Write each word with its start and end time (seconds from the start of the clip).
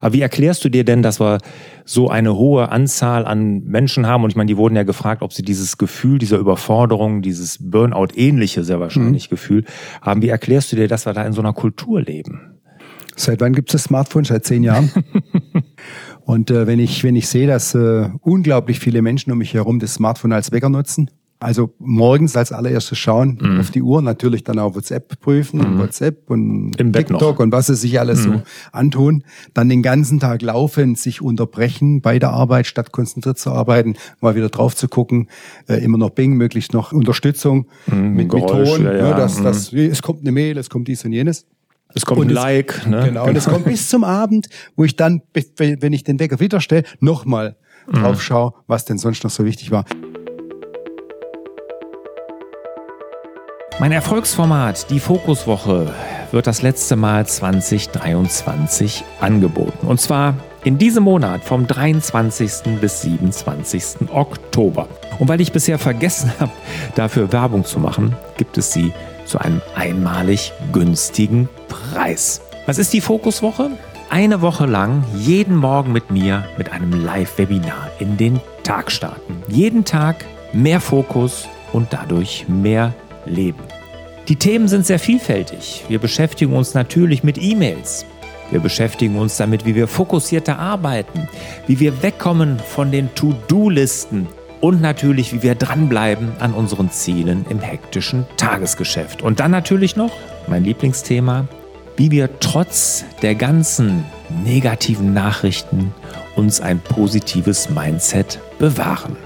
Aber 0.00 0.14
wie 0.14 0.22
erklärst 0.22 0.64
du 0.64 0.70
dir 0.70 0.84
denn, 0.84 1.02
dass 1.02 1.20
wir 1.20 1.38
so 1.84 2.08
eine 2.08 2.34
hohe 2.34 2.70
Anzahl 2.70 3.26
an 3.26 3.62
Menschen 3.64 4.06
haben? 4.06 4.24
Und 4.24 4.30
ich 4.30 4.36
meine, 4.36 4.48
die 4.48 4.56
wurden 4.56 4.74
ja 4.74 4.82
gefragt, 4.82 5.22
ob 5.22 5.32
sie 5.34 5.42
dieses 5.42 5.76
Gefühl 5.76 6.18
dieser 6.18 6.38
Überforderung, 6.38 7.20
dieses 7.20 7.58
Burnout-ähnliche 7.60 8.64
sehr 8.64 8.80
wahrscheinlich 8.80 9.28
mhm. 9.28 9.34
Gefühl 9.34 9.64
haben. 10.00 10.22
Wie 10.22 10.30
erklärst 10.30 10.72
du 10.72 10.76
dir, 10.76 10.88
dass 10.88 11.06
wir 11.06 11.12
da 11.12 11.24
in 11.24 11.34
so 11.34 11.42
einer 11.42 11.52
Kultur 11.52 12.00
leben? 12.00 12.58
Seit 13.14 13.42
wann 13.42 13.52
gibt 13.52 13.68
es 13.68 13.72
das 13.72 13.84
Smartphone? 13.84 14.24
Seit 14.24 14.46
zehn 14.46 14.62
Jahren. 14.62 14.90
Und 16.24 16.50
äh, 16.50 16.66
wenn 16.66 16.78
ich 16.78 17.04
wenn 17.04 17.16
ich 17.16 17.28
sehe, 17.28 17.46
dass 17.46 17.74
äh, 17.74 18.08
unglaublich 18.20 18.78
viele 18.78 19.02
Menschen 19.02 19.32
um 19.32 19.38
mich 19.38 19.52
herum 19.52 19.80
das 19.80 19.94
Smartphone 19.94 20.32
als 20.32 20.52
Wecker 20.52 20.70
nutzen, 20.70 21.10
also 21.40 21.74
morgens 21.78 22.36
als 22.36 22.52
allererstes 22.52 22.98
schauen 22.98 23.38
mhm. 23.40 23.60
auf 23.60 23.70
die 23.70 23.80
Uhr, 23.80 24.02
natürlich 24.02 24.44
dann 24.44 24.58
auch 24.58 24.74
WhatsApp 24.74 25.18
prüfen, 25.20 25.60
mhm. 25.60 25.78
WhatsApp 25.78 26.30
und 26.30 26.78
Im 26.78 26.92
TikTok 26.92 27.40
und 27.40 27.50
was 27.50 27.68
sie 27.68 27.76
sich 27.76 27.98
alles 27.98 28.26
mhm. 28.26 28.32
so 28.32 28.42
antun. 28.72 29.24
Dann 29.54 29.70
den 29.70 29.82
ganzen 29.82 30.20
Tag 30.20 30.42
laufen, 30.42 30.96
sich 30.96 31.22
unterbrechen 31.22 32.02
bei 32.02 32.18
der 32.18 32.30
Arbeit, 32.30 32.66
statt 32.66 32.92
konzentriert 32.92 33.38
zu 33.38 33.50
arbeiten, 33.50 33.94
mal 34.20 34.34
wieder 34.34 34.50
drauf 34.50 34.76
zu 34.76 34.86
gucken, 34.86 35.28
äh, 35.66 35.82
immer 35.82 35.96
noch 35.96 36.10
Bing, 36.10 36.34
möglichst 36.34 36.74
noch 36.74 36.92
Unterstützung 36.92 37.66
mhm. 37.86 38.12
mit, 38.12 38.32
mit 38.32 38.46
Ton, 38.46 38.84
ja, 38.84 38.94
ja. 38.94 39.10
Ne, 39.10 39.14
dass, 39.16 39.42
dass, 39.42 39.72
mhm. 39.72 39.78
es 39.78 40.02
kommt 40.02 40.20
eine 40.20 40.32
Mail, 40.32 40.58
es 40.58 40.68
kommt 40.68 40.88
dies 40.88 41.04
und 41.06 41.12
jenes. 41.12 41.46
Es 41.94 42.04
kommt 42.04 42.20
und 42.20 42.28
ein 42.28 42.34
Like. 42.34 42.86
Ne? 42.86 43.02
Genau, 43.06 43.26
und 43.26 43.34
es 43.34 43.46
kommt 43.46 43.64
bis 43.64 43.88
zum 43.88 44.04
Abend, 44.04 44.48
wo 44.76 44.84
ich 44.84 44.94
dann, 44.94 45.22
wenn 45.32 45.92
ich 45.94 46.04
den 46.04 46.20
Wecker 46.20 46.38
wieder 46.38 46.60
stelle, 46.60 46.84
nochmal 47.00 47.56
mhm. 47.90 47.94
drauf 47.94 48.22
schaue, 48.22 48.52
was 48.66 48.84
denn 48.84 48.98
sonst 48.98 49.24
noch 49.24 49.30
so 49.30 49.46
wichtig 49.46 49.70
war. 49.70 49.86
Mein 53.80 53.92
Erfolgsformat, 53.92 54.90
die 54.90 55.00
Fokuswoche, 55.00 55.94
wird 56.32 56.46
das 56.46 56.60
letzte 56.60 56.96
Mal 56.96 57.26
2023 57.26 59.04
angeboten. 59.22 59.86
Und 59.86 59.98
zwar 59.98 60.34
in 60.64 60.76
diesem 60.76 61.04
Monat 61.04 61.42
vom 61.42 61.66
23. 61.66 62.78
bis 62.78 63.00
27. 63.00 64.10
Oktober. 64.12 64.86
Und 65.18 65.30
weil 65.30 65.40
ich 65.40 65.52
bisher 65.52 65.78
vergessen 65.78 66.30
habe, 66.40 66.52
dafür 66.94 67.32
Werbung 67.32 67.64
zu 67.64 67.80
machen, 67.80 68.14
gibt 68.36 68.58
es 68.58 68.70
sie 68.70 68.92
zu 69.24 69.38
einem 69.38 69.62
einmalig 69.74 70.52
günstigen 70.72 71.48
Preis. 71.68 72.42
Was 72.66 72.76
ist 72.76 72.92
die 72.92 73.00
Fokuswoche? 73.00 73.70
Eine 74.10 74.42
Woche 74.42 74.66
lang 74.66 75.04
jeden 75.16 75.56
Morgen 75.56 75.92
mit 75.92 76.10
mir 76.10 76.44
mit 76.58 76.70
einem 76.70 77.02
Live-Webinar 77.02 77.92
in 77.98 78.18
den 78.18 78.42
Tag 78.62 78.92
starten. 78.92 79.42
Jeden 79.48 79.86
Tag 79.86 80.26
mehr 80.52 80.82
Fokus 80.82 81.48
und 81.72 81.94
dadurch 81.94 82.44
mehr 82.46 82.92
Leben. 83.24 83.69
Die 84.30 84.36
Themen 84.36 84.68
sind 84.68 84.86
sehr 84.86 85.00
vielfältig. 85.00 85.84
Wir 85.88 85.98
beschäftigen 85.98 86.52
uns 86.52 86.72
natürlich 86.72 87.24
mit 87.24 87.36
E-Mails. 87.42 88.06
Wir 88.52 88.60
beschäftigen 88.60 89.18
uns 89.18 89.36
damit, 89.36 89.66
wie 89.66 89.74
wir 89.74 89.88
fokussierter 89.88 90.56
arbeiten, 90.56 91.28
wie 91.66 91.80
wir 91.80 92.04
wegkommen 92.04 92.60
von 92.60 92.92
den 92.92 93.12
To-Do-Listen 93.16 94.28
und 94.60 94.80
natürlich, 94.80 95.32
wie 95.32 95.42
wir 95.42 95.56
dranbleiben 95.56 96.28
an 96.38 96.54
unseren 96.54 96.92
Zielen 96.92 97.44
im 97.48 97.58
hektischen 97.58 98.24
Tagesgeschäft. 98.36 99.20
Und 99.20 99.40
dann 99.40 99.50
natürlich 99.50 99.96
noch 99.96 100.12
mein 100.46 100.62
Lieblingsthema, 100.62 101.48
wie 101.96 102.12
wir 102.12 102.38
trotz 102.38 103.04
der 103.22 103.34
ganzen 103.34 104.04
negativen 104.44 105.12
Nachrichten 105.12 105.92
uns 106.36 106.60
ein 106.60 106.78
positives 106.78 107.68
Mindset 107.68 108.38
bewahren. 108.60 109.16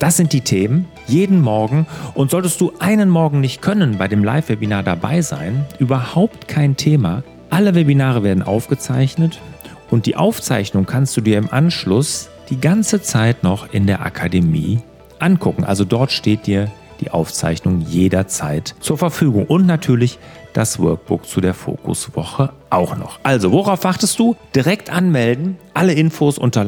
Das 0.00 0.16
sind 0.16 0.32
die 0.32 0.40
Themen 0.40 0.88
jeden 1.06 1.42
Morgen 1.42 1.86
und 2.14 2.30
solltest 2.30 2.58
du 2.62 2.72
einen 2.78 3.10
Morgen 3.10 3.40
nicht 3.40 3.60
können 3.60 3.98
bei 3.98 4.08
dem 4.08 4.24
Live-Webinar 4.24 4.82
dabei 4.82 5.20
sein, 5.20 5.66
überhaupt 5.78 6.48
kein 6.48 6.74
Thema. 6.74 7.22
Alle 7.50 7.74
Webinare 7.74 8.22
werden 8.22 8.42
aufgezeichnet 8.42 9.42
und 9.90 10.06
die 10.06 10.16
Aufzeichnung 10.16 10.86
kannst 10.86 11.18
du 11.18 11.20
dir 11.20 11.36
im 11.36 11.52
Anschluss 11.52 12.30
die 12.48 12.58
ganze 12.58 13.02
Zeit 13.02 13.42
noch 13.42 13.74
in 13.74 13.86
der 13.86 14.00
Akademie 14.00 14.80
angucken. 15.18 15.64
Also 15.64 15.84
dort 15.84 16.12
steht 16.12 16.46
dir 16.46 16.70
die 17.02 17.10
Aufzeichnung 17.10 17.82
jederzeit 17.82 18.74
zur 18.80 18.96
Verfügung 18.96 19.44
und 19.48 19.66
natürlich 19.66 20.18
das 20.54 20.78
Workbook 20.78 21.26
zu 21.26 21.42
der 21.42 21.52
Fokuswoche 21.52 22.54
auch 22.70 22.96
noch. 22.96 23.20
Also, 23.22 23.52
worauf 23.52 23.84
wartest 23.84 24.18
du? 24.18 24.34
Direkt 24.54 24.90
anmelden. 24.90 25.58
Alle 25.74 25.92
Infos 25.92 26.38
unter 26.38 26.64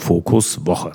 larsbobach.de-fokuswoche. 0.00 0.92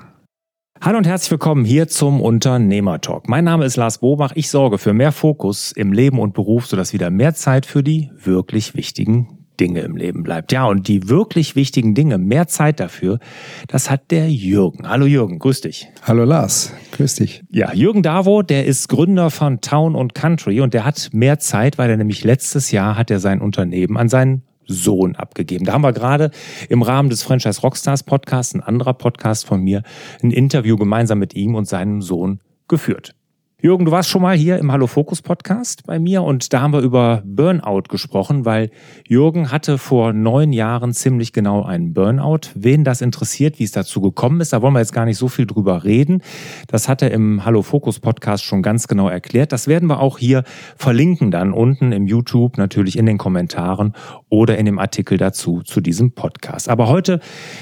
Hallo 0.82 0.98
und 0.98 1.08
herzlich 1.08 1.32
willkommen 1.32 1.64
hier 1.64 1.88
zum 1.88 2.22
Unternehmertalk. 2.22 3.30
Mein 3.30 3.46
Name 3.46 3.66
ist 3.66 3.78
Lars 3.78 4.00
Bobach. 4.00 4.34
Ich 4.36 4.50
sorge 4.50 4.78
für 4.78 4.94
mehr 4.94 5.12
Fokus 5.12 5.72
im 5.72 5.94
Leben 5.94 6.20
und 6.20 6.34
Beruf, 6.34 6.66
sodass 6.66 6.94
wieder 6.94 7.10
mehr 7.10 7.34
Zeit 7.34 7.66
für 7.66 7.82
die 7.82 8.12
wirklich 8.18 8.76
wichtigen 8.76 9.40
Dinge 9.60 9.82
im 9.82 9.96
Leben 9.96 10.24
bleibt. 10.24 10.52
Ja, 10.52 10.66
und 10.66 10.90
die 10.90 11.08
wirklich 11.08 11.56
wichtigen 11.56 11.96
Dinge, 11.96 12.18
mehr 12.18 12.48
Zeit 12.48 12.82
dafür, 12.82 13.20
das 13.68 13.90
hat 13.90 14.12
der 14.12 14.30
Jürgen. 14.30 14.88
Hallo 14.88 15.06
Jürgen, 15.06 15.40
grüß 15.40 15.62
dich. 15.62 15.88
Hallo 16.04 16.26
Lars, 16.26 16.74
grüß 16.92 17.16
dich. 17.16 17.42
Ja, 17.50 17.74
Jürgen 17.74 18.04
Davo, 18.04 18.42
der 18.42 18.66
ist 18.66 18.90
Gründer 18.90 19.30
von 19.30 19.62
Town 19.62 19.96
und 19.96 20.14
Country 20.14 20.60
und 20.60 20.74
der 20.74 20.84
hat 20.84 21.10
mehr 21.14 21.40
Zeit, 21.40 21.78
weil 21.78 21.90
er 21.90 21.98
nämlich 21.98 22.26
letztes 22.26 22.72
Jahr 22.72 22.98
hat 22.98 23.10
er 23.10 23.22
sein 23.22 23.42
Unternehmen 23.42 23.96
an 23.96 24.10
seinen 24.10 24.44
Sohn 24.68 25.16
abgegeben. 25.16 25.66
Da 25.66 25.74
haben 25.74 25.84
wir 25.84 25.94
gerade 25.94 26.32
im 26.70 26.82
Rahmen 26.82 27.10
des 27.10 27.24
Franchise 27.24 27.62
Rockstars 27.62 28.04
Podcasts, 28.04 28.54
ein 28.54 28.62
anderer 28.62 28.94
Podcast 28.94 29.46
von 29.46 29.62
mir, 29.62 29.84
ein 30.24 30.32
Interview 30.32 30.78
gemeinsam 30.78 31.20
mit 31.20 31.36
ihm 31.36 31.56
und 31.56 31.68
seinem 31.68 32.02
Sohn 32.02 32.42
geführt. 32.68 33.16
Jürgen, 33.62 33.86
du 33.86 33.92
warst 33.92 34.10
schon 34.10 34.22
mal 34.22 34.36
hier 34.36 34.60
im 34.60 34.74
Hallo 34.74 34.86
Fokus 34.86 35.22
Podcast 35.22 35.88
bei 35.88 35.98
mir 35.98 36.24
und 36.24 36.52
da 36.52 36.60
haben 36.60 36.74
wir 36.74 36.82
über 36.82 37.24
Burnout 37.26 37.84
gesprochen, 37.88 38.44
weil 38.44 38.70
Jürgen 39.08 39.50
hatte 39.50 39.78
vor 39.78 40.12
neun 40.12 40.52
Jahren 40.52 40.92
ziemlich 40.94 41.32
genau 41.32 41.64
einen 41.64 41.94
Burnout. 41.94 42.50
Wen 42.54 42.84
das 42.84 43.00
interessiert, 43.00 43.58
wie 43.58 43.64
es 43.64 43.72
dazu 43.72 44.02
gekommen 44.02 44.42
ist, 44.42 44.52
da 44.52 44.62
wollen 44.62 44.74
wir 44.74 44.82
jetzt 44.82 44.92
gar 44.92 45.06
nicht 45.06 45.18
so 45.18 45.30
viel 45.30 45.48
drüber 45.48 45.86
reden. 45.86 46.22
Das 46.68 46.90
hat 46.90 47.02
er 47.02 47.12
im 47.12 47.46
Hallo 47.46 47.62
Fokus 47.62 48.02
Podcast 48.02 48.44
schon 48.44 48.62
ganz 48.62 48.90
genau 48.90 49.08
erklärt. 49.08 49.54
Das 49.54 49.70
werden 49.70 49.88
wir 49.88 50.02
auch 50.02 50.18
hier 50.18 50.44
verlinken 50.76 51.32
dann 51.32 51.54
unten 51.54 51.94
im 51.94 52.08
YouTube, 52.08 52.58
natürlich 52.58 52.98
in 52.98 53.06
den 53.06 53.18
Kommentaren 53.18 53.94
oder 54.28 54.58
in 54.58 54.66
dem 54.66 54.80
Artikel 54.80 55.18
dazu 55.18 55.62
zu 55.62 55.80
diesem 55.80 56.12
Podcast. 56.12 56.68
Aber 56.68 56.90
heute 56.90 57.22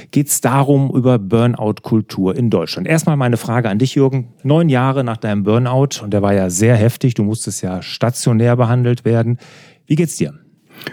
geht 0.09 0.27
es 0.27 0.41
darum 0.41 0.89
über 0.91 1.19
Burnout-Kultur 1.19 2.35
in 2.35 2.49
Deutschland. 2.49 2.87
Erstmal 2.87 3.15
meine 3.15 3.37
Frage 3.37 3.69
an 3.69 3.77
dich, 3.77 3.93
Jürgen. 3.93 4.33
Neun 4.41 4.69
Jahre 4.69 5.03
nach 5.03 5.17
deinem 5.17 5.43
Burnout 5.43 5.92
Burnout 5.93 6.03
und 6.03 6.11
der 6.11 6.21
war 6.21 6.33
ja 6.33 6.49
sehr 6.49 6.75
heftig. 6.75 7.13
Du 7.13 7.23
musstest 7.23 7.61
ja 7.61 7.81
stationär 7.81 8.55
behandelt 8.55 9.05
werden. 9.05 9.37
Wie 9.85 9.95
geht's 9.95 10.15
dir? 10.15 10.33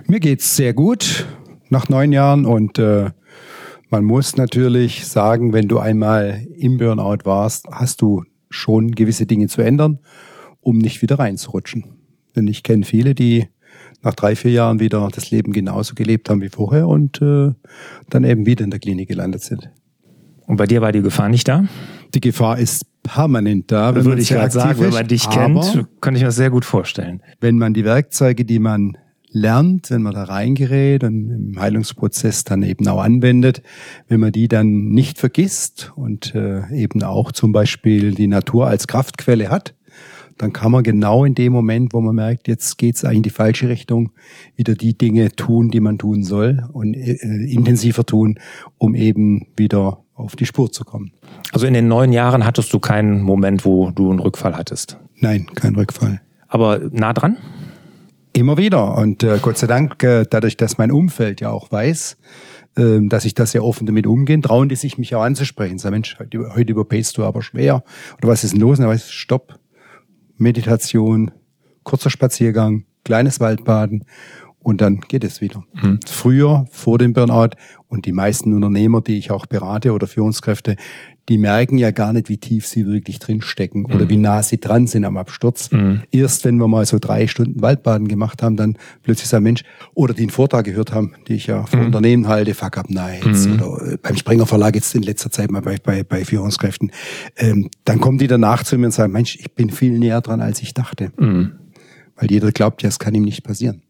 Mir 0.06 0.20
geht's 0.20 0.56
sehr 0.56 0.74
gut 0.74 1.26
nach 1.68 1.88
neun 1.88 2.12
Jahren 2.12 2.46
und 2.46 2.78
äh, 2.78 3.10
man 3.90 4.04
muss 4.04 4.36
natürlich 4.36 5.06
sagen, 5.06 5.52
wenn 5.52 5.68
du 5.68 5.78
einmal 5.78 6.46
im 6.56 6.78
Burnout 6.78 7.24
warst, 7.24 7.66
hast 7.70 8.02
du 8.02 8.24
schon 8.48 8.92
gewisse 8.92 9.26
Dinge 9.26 9.48
zu 9.48 9.62
ändern, 9.62 9.98
um 10.60 10.78
nicht 10.78 11.02
wieder 11.02 11.18
reinzurutschen. 11.18 11.84
Denn 12.36 12.46
ich 12.46 12.62
kenne 12.62 12.84
viele, 12.84 13.14
die 13.14 13.48
nach 14.02 14.14
drei, 14.14 14.36
vier 14.36 14.52
Jahren 14.52 14.80
wieder 14.80 15.08
das 15.12 15.30
Leben 15.30 15.52
genauso 15.52 15.94
gelebt 15.94 16.30
haben 16.30 16.40
wie 16.40 16.48
vorher 16.48 16.88
und 16.88 17.20
äh, 17.20 17.52
dann 18.08 18.24
eben 18.24 18.46
wieder 18.46 18.64
in 18.64 18.70
der 18.70 18.80
Klinik 18.80 19.08
gelandet 19.08 19.42
sind. 19.42 19.70
Und 20.46 20.56
bei 20.56 20.66
dir 20.66 20.80
war 20.80 20.92
die 20.92 21.02
Gefahr 21.02 21.28
nicht 21.28 21.46
da? 21.46 21.64
Die 22.14 22.20
Gefahr 22.20 22.58
ist 22.58 22.89
permanent 23.02 23.70
da. 23.70 23.94
Wenn 23.94 24.04
Würde 24.04 24.22
ich 24.22 24.28
gerade 24.28 24.50
sagen, 24.50 24.80
wenn 24.80 24.92
man 24.92 25.08
dich 25.08 25.28
kennt, 25.28 25.86
kann 26.00 26.14
ich 26.14 26.22
mir 26.22 26.28
das 26.28 26.36
sehr 26.36 26.50
gut 26.50 26.64
vorstellen. 26.64 27.22
Wenn 27.40 27.58
man 27.58 27.74
die 27.74 27.84
Werkzeuge, 27.84 28.44
die 28.44 28.58
man 28.58 28.96
lernt, 29.32 29.90
wenn 29.90 30.02
man 30.02 30.14
da 30.14 30.24
reingerät 30.24 31.04
und 31.04 31.30
im 31.30 31.60
Heilungsprozess 31.60 32.44
dann 32.44 32.62
eben 32.62 32.86
auch 32.88 33.00
anwendet, 33.00 33.62
wenn 34.08 34.20
man 34.20 34.32
die 34.32 34.48
dann 34.48 34.88
nicht 34.88 35.18
vergisst 35.18 35.92
und 35.94 36.34
äh, 36.34 36.68
eben 36.72 37.02
auch 37.02 37.32
zum 37.32 37.52
Beispiel 37.52 38.12
die 38.12 38.26
Natur 38.26 38.66
als 38.66 38.88
Kraftquelle 38.88 39.48
hat, 39.48 39.74
dann 40.36 40.52
kann 40.52 40.72
man 40.72 40.82
genau 40.82 41.24
in 41.24 41.34
dem 41.34 41.52
Moment, 41.52 41.92
wo 41.92 42.00
man 42.00 42.14
merkt, 42.14 42.48
jetzt 42.48 42.78
geht's 42.78 43.04
eigentlich 43.04 43.16
in 43.16 43.22
die 43.24 43.30
falsche 43.30 43.68
Richtung, 43.68 44.12
wieder 44.56 44.74
die 44.74 44.96
Dinge 44.96 45.30
tun, 45.32 45.70
die 45.70 45.80
man 45.80 45.98
tun 45.98 46.22
soll 46.22 46.66
und 46.72 46.94
äh, 46.94 47.16
intensiver 47.52 48.04
tun, 48.04 48.38
um 48.78 48.94
eben 48.94 49.48
wieder 49.56 50.02
auf 50.20 50.36
die 50.36 50.46
Spur 50.46 50.70
zu 50.70 50.84
kommen. 50.84 51.12
Also 51.52 51.66
in 51.66 51.74
den 51.74 51.88
neun 51.88 52.12
Jahren 52.12 52.44
hattest 52.44 52.72
du 52.72 52.78
keinen 52.78 53.22
Moment, 53.22 53.64
wo 53.64 53.90
du 53.90 54.10
einen 54.10 54.20
Rückfall 54.20 54.56
hattest? 54.56 54.98
Nein, 55.16 55.46
kein 55.54 55.74
Rückfall. 55.74 56.20
Aber 56.48 56.80
nah 56.90 57.12
dran? 57.12 57.36
Immer 58.32 58.56
wieder. 58.56 58.96
Und 58.96 59.22
äh, 59.22 59.38
Gott 59.42 59.58
sei 59.58 59.66
Dank, 59.66 60.02
äh, 60.02 60.24
dadurch, 60.28 60.56
dass 60.56 60.78
mein 60.78 60.92
Umfeld 60.92 61.40
ja 61.40 61.50
auch 61.50 61.72
weiß, 61.72 62.16
äh, 62.76 62.98
dass 63.02 63.24
ich 63.24 63.34
das 63.34 63.52
sehr 63.52 63.64
offen 63.64 63.86
damit 63.86 64.06
umgehe, 64.06 64.40
trauen 64.40 64.68
die 64.68 64.76
sich 64.76 64.98
mich 64.98 65.14
auch 65.14 65.22
anzusprechen. 65.22 65.78
Sagen, 65.78 65.94
Mensch, 65.94 66.16
heute, 66.18 66.54
heute 66.54 66.72
überpaced 66.72 67.18
du 67.18 67.24
aber 67.24 67.42
schwer. 67.42 67.82
Oder 68.18 68.28
was 68.28 68.44
ist 68.44 68.52
denn 68.54 68.60
los? 68.60 68.78
Und 68.78 68.84
dann 68.84 68.92
weiß 68.92 69.10
Stopp. 69.10 69.58
Meditation, 70.36 71.32
kurzer 71.82 72.08
Spaziergang, 72.08 72.84
kleines 73.04 73.40
Waldbaden 73.40 74.04
und 74.62 74.80
dann 74.80 75.00
geht 75.00 75.24
es 75.24 75.40
wieder. 75.40 75.64
Mhm. 75.82 76.00
Früher, 76.06 76.66
vor 76.70 76.98
dem 76.98 77.12
Burnout 77.12 77.50
und 77.88 78.06
die 78.06 78.12
meisten 78.12 78.52
Unternehmer, 78.54 79.00
die 79.00 79.18
ich 79.18 79.30
auch 79.30 79.46
berate 79.46 79.92
oder 79.92 80.06
Führungskräfte, 80.06 80.76
die 81.28 81.38
merken 81.38 81.78
ja 81.78 81.92
gar 81.92 82.12
nicht, 82.12 82.28
wie 82.28 82.38
tief 82.38 82.66
sie 82.66 82.86
wirklich 82.86 83.20
drinstecken 83.20 83.82
mhm. 83.82 83.94
oder 83.94 84.08
wie 84.08 84.16
nah 84.16 84.42
sie 84.42 84.60
dran 84.60 84.86
sind 84.86 85.04
am 85.04 85.16
Absturz. 85.16 85.70
Mhm. 85.70 86.02
Erst 86.10 86.44
wenn 86.44 86.56
wir 86.56 86.68
mal 86.68 86.84
so 86.84 86.98
drei 86.98 87.26
Stunden 87.26 87.62
Waldbaden 87.62 88.08
gemacht 88.08 88.42
haben, 88.42 88.56
dann 88.56 88.76
plötzlich 89.02 89.28
sagt 89.28 89.42
Mensch, 89.42 89.62
oder 89.94 90.12
die 90.12 90.22
einen 90.22 90.30
Vortrag 90.30 90.64
gehört 90.66 90.92
haben, 90.92 91.12
die 91.26 91.34
ich 91.34 91.46
ja 91.46 91.64
für 91.64 91.78
mhm. 91.78 91.86
Unternehmen 91.86 92.28
halte, 92.28 92.52
Fuck 92.54 92.78
Up 92.78 92.90
Nights 92.90 93.46
mhm. 93.46 93.54
oder 93.54 93.92
äh, 93.92 93.96
beim 93.96 94.16
Springer 94.16 94.46
Verlag 94.46 94.74
jetzt 94.74 94.94
in 94.94 95.02
letzter 95.02 95.30
Zeit 95.30 95.50
mal 95.50 95.62
bei, 95.62 95.76
bei, 95.82 96.02
bei 96.02 96.24
Führungskräften, 96.24 96.90
ähm, 97.36 97.70
dann 97.84 98.00
kommen 98.00 98.18
die 98.18 98.26
danach 98.26 98.62
zu 98.62 98.76
mir 98.76 98.86
und 98.86 98.92
sagen, 98.92 99.12
Mensch, 99.12 99.36
ich 99.36 99.54
bin 99.54 99.70
viel 99.70 99.98
näher 99.98 100.20
dran, 100.20 100.40
als 100.40 100.60
ich 100.60 100.74
dachte. 100.74 101.12
Mhm. 101.16 101.52
Weil 102.16 102.30
jeder 102.30 102.52
glaubt 102.52 102.82
ja, 102.82 102.88
es 102.88 102.98
kann 102.98 103.14
ihm 103.14 103.24
nicht 103.24 103.44
passieren 103.44 103.82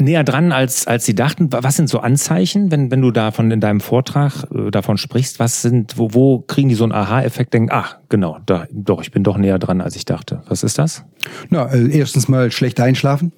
näher 0.00 0.24
dran, 0.24 0.52
als, 0.52 0.86
als 0.86 1.04
sie 1.04 1.14
dachten. 1.14 1.48
Was 1.52 1.76
sind 1.76 1.88
so 1.88 2.00
Anzeichen, 2.00 2.70
wenn, 2.70 2.90
wenn 2.90 3.02
du 3.02 3.10
davon 3.10 3.50
in 3.50 3.60
deinem 3.60 3.80
Vortrag 3.80 4.46
äh, 4.54 4.70
davon 4.70 4.98
sprichst? 4.98 5.38
Was 5.38 5.62
sind, 5.62 5.98
wo, 5.98 6.12
wo 6.12 6.40
kriegen 6.40 6.68
die 6.68 6.74
so 6.74 6.84
einen 6.84 6.92
Aha-Effekt, 6.92 7.54
denken, 7.54 7.70
ach, 7.72 7.98
genau, 8.08 8.38
da, 8.46 8.66
doch, 8.70 9.02
ich 9.02 9.10
bin 9.10 9.24
doch 9.24 9.36
näher 9.36 9.58
dran, 9.58 9.80
als 9.80 9.96
ich 9.96 10.04
dachte. 10.04 10.42
Was 10.48 10.62
ist 10.62 10.78
das? 10.78 11.04
Na, 11.50 11.66
äh, 11.66 11.96
erstens 11.96 12.28
mal 12.28 12.50
schlecht 12.50 12.80
einschlafen. 12.80 13.32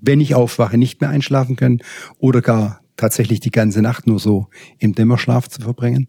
Wenn 0.00 0.20
ich 0.20 0.34
aufwache, 0.34 0.78
nicht 0.78 1.00
mehr 1.00 1.10
einschlafen 1.10 1.56
können 1.56 1.78
oder 2.18 2.40
gar 2.40 2.80
tatsächlich 2.96 3.40
die 3.40 3.50
ganze 3.50 3.82
Nacht 3.82 4.06
nur 4.06 4.18
so 4.18 4.48
im 4.78 4.94
Dämmerschlaf 4.94 5.48
zu 5.48 5.62
verbringen. 5.62 6.08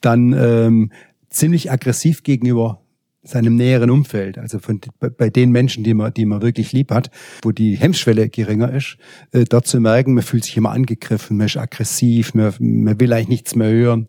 Dann 0.00 0.32
ähm, 0.32 0.92
ziemlich 1.28 1.70
aggressiv 1.70 2.22
gegenüber 2.22 2.82
seinem 3.22 3.56
näheren 3.56 3.90
Umfeld, 3.90 4.38
also 4.38 4.58
von, 4.58 4.80
bei 4.98 5.28
den 5.28 5.50
Menschen, 5.50 5.84
die 5.84 5.92
man, 5.92 6.14
die 6.14 6.24
man 6.24 6.40
wirklich 6.40 6.72
lieb 6.72 6.90
hat, 6.90 7.10
wo 7.42 7.52
die 7.52 7.76
Hemmschwelle 7.76 8.30
geringer 8.30 8.72
ist, 8.72 8.96
äh, 9.32 9.44
dort 9.44 9.66
zu 9.66 9.78
merken, 9.78 10.14
man 10.14 10.24
fühlt 10.24 10.44
sich 10.44 10.56
immer 10.56 10.70
angegriffen, 10.70 11.36
man 11.36 11.46
ist 11.46 11.58
aggressiv, 11.58 12.32
man, 12.34 12.54
man 12.58 12.98
will 12.98 13.12
eigentlich 13.12 13.28
nichts 13.28 13.54
mehr 13.54 13.70
hören. 13.70 14.08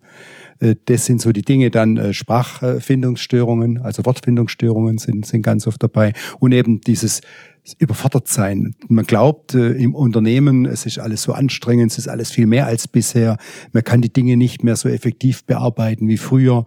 Äh, 0.60 0.76
das 0.86 1.06
sind 1.06 1.22
so 1.22 1.34
die 1.34 1.42
Dinge, 1.42 1.72
dann 1.72 1.98
äh, 1.98 2.14
Sprachfindungsstörungen, 2.14 3.82
also 3.82 4.06
Wortfindungsstörungen 4.06 4.98
sind, 4.98 5.26
sind 5.26 5.42
ganz 5.42 5.68
oft 5.68 5.84
dabei 5.84 6.14
und 6.40 6.54
eben 6.54 6.80
dieses 6.80 7.22
überfordert 7.78 8.28
sein. 8.28 8.76
Man 8.88 9.06
glaubt 9.06 9.54
äh, 9.54 9.74
im 9.74 9.94
Unternehmen, 9.94 10.66
es 10.66 10.86
ist 10.86 10.98
alles 10.98 11.22
so 11.22 11.34
anstrengend, 11.34 11.92
es 11.92 12.00
ist 12.00 12.08
alles 12.08 12.32
viel 12.32 12.48
mehr 12.48 12.66
als 12.66 12.88
bisher. 12.88 13.38
Man 13.72 13.84
kann 13.84 14.02
die 14.02 14.12
Dinge 14.12 14.36
nicht 14.36 14.64
mehr 14.64 14.76
so 14.76 14.90
effektiv 14.90 15.44
bearbeiten 15.46 16.08
wie 16.08 16.18
früher 16.18 16.66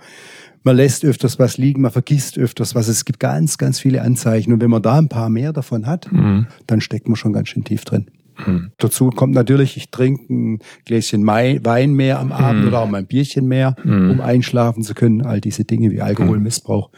man 0.64 0.76
lässt 0.76 1.04
öfters 1.04 1.38
was 1.38 1.58
liegen, 1.58 1.82
man 1.82 1.92
vergisst 1.92 2.38
öfters 2.38 2.74
was. 2.74 2.88
Es 2.88 3.04
gibt 3.04 3.20
ganz, 3.20 3.58
ganz 3.58 3.78
viele 3.78 4.02
Anzeichen. 4.02 4.52
Und 4.52 4.60
wenn 4.60 4.70
man 4.70 4.82
da 4.82 4.98
ein 4.98 5.08
paar 5.08 5.28
mehr 5.28 5.52
davon 5.52 5.86
hat, 5.86 6.10
mhm. 6.10 6.46
dann 6.66 6.80
steckt 6.80 7.06
man 7.06 7.16
schon 7.16 7.32
ganz 7.32 7.48
schön 7.50 7.64
tief 7.64 7.84
drin. 7.84 8.06
Mhm. 8.46 8.72
Dazu 8.78 9.10
kommt 9.10 9.34
natürlich, 9.34 9.76
ich 9.76 9.90
trinke 9.90 10.32
ein 10.32 10.58
Gläschen 10.84 11.24
Wein 11.26 11.92
mehr 11.92 12.18
am 12.18 12.32
Abend 12.32 12.62
mhm. 12.62 12.68
oder 12.68 12.80
auch 12.80 12.88
mal 12.88 12.98
ein 12.98 13.06
Bierchen 13.06 13.46
mehr, 13.46 13.76
mhm. 13.84 14.10
um 14.10 14.20
einschlafen 14.20 14.82
zu 14.82 14.94
können. 14.94 15.22
All 15.22 15.40
diese 15.40 15.64
Dinge 15.64 15.90
wie 15.90 16.00
Alkoholmissbrauch 16.00 16.90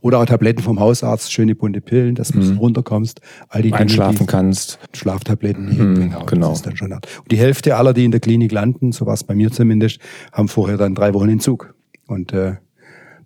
oder 0.00 0.20
auch 0.20 0.26
Tabletten 0.26 0.62
vom 0.62 0.78
Hausarzt, 0.78 1.32
schöne 1.32 1.54
bunte 1.54 1.80
Pillen, 1.80 2.14
dass 2.14 2.28
du 2.28 2.38
mhm. 2.38 2.58
runterkommst. 2.58 3.20
All 3.48 3.62
die 3.62 3.72
Einschlafen 3.72 4.18
Dinge, 4.18 4.26
die 4.26 4.30
kannst. 4.30 4.78
Schlaftabletten 4.92 5.94
genau. 5.94 6.24
genau. 6.26 6.50
Das 6.50 6.58
ist 6.58 6.66
dann 6.66 6.76
schon 6.76 6.92
hart. 6.92 7.08
Und 7.22 7.32
die 7.32 7.38
Hälfte 7.38 7.76
aller, 7.76 7.92
die 7.92 8.04
in 8.04 8.10
der 8.10 8.20
Klinik 8.20 8.52
landen, 8.52 8.92
so 8.92 9.06
war 9.06 9.14
es 9.14 9.24
bei 9.24 9.34
mir 9.34 9.50
zumindest, 9.50 9.98
haben 10.32 10.48
vorher 10.48 10.76
dann 10.76 10.94
drei 10.94 11.12
Wochen 11.14 11.28
Entzug. 11.28 11.74
Und 12.06 12.32
äh, 12.32 12.56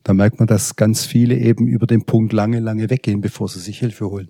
da 0.08 0.14
merkt 0.14 0.38
man, 0.38 0.46
dass 0.46 0.74
ganz 0.74 1.04
viele 1.04 1.36
eben 1.36 1.66
über 1.66 1.86
den 1.86 2.02
Punkt 2.04 2.32
lange, 2.32 2.60
lange 2.60 2.88
weggehen, 2.88 3.20
bevor 3.20 3.46
sie 3.46 3.60
sich 3.60 3.78
Hilfe 3.78 4.08
holen. 4.08 4.28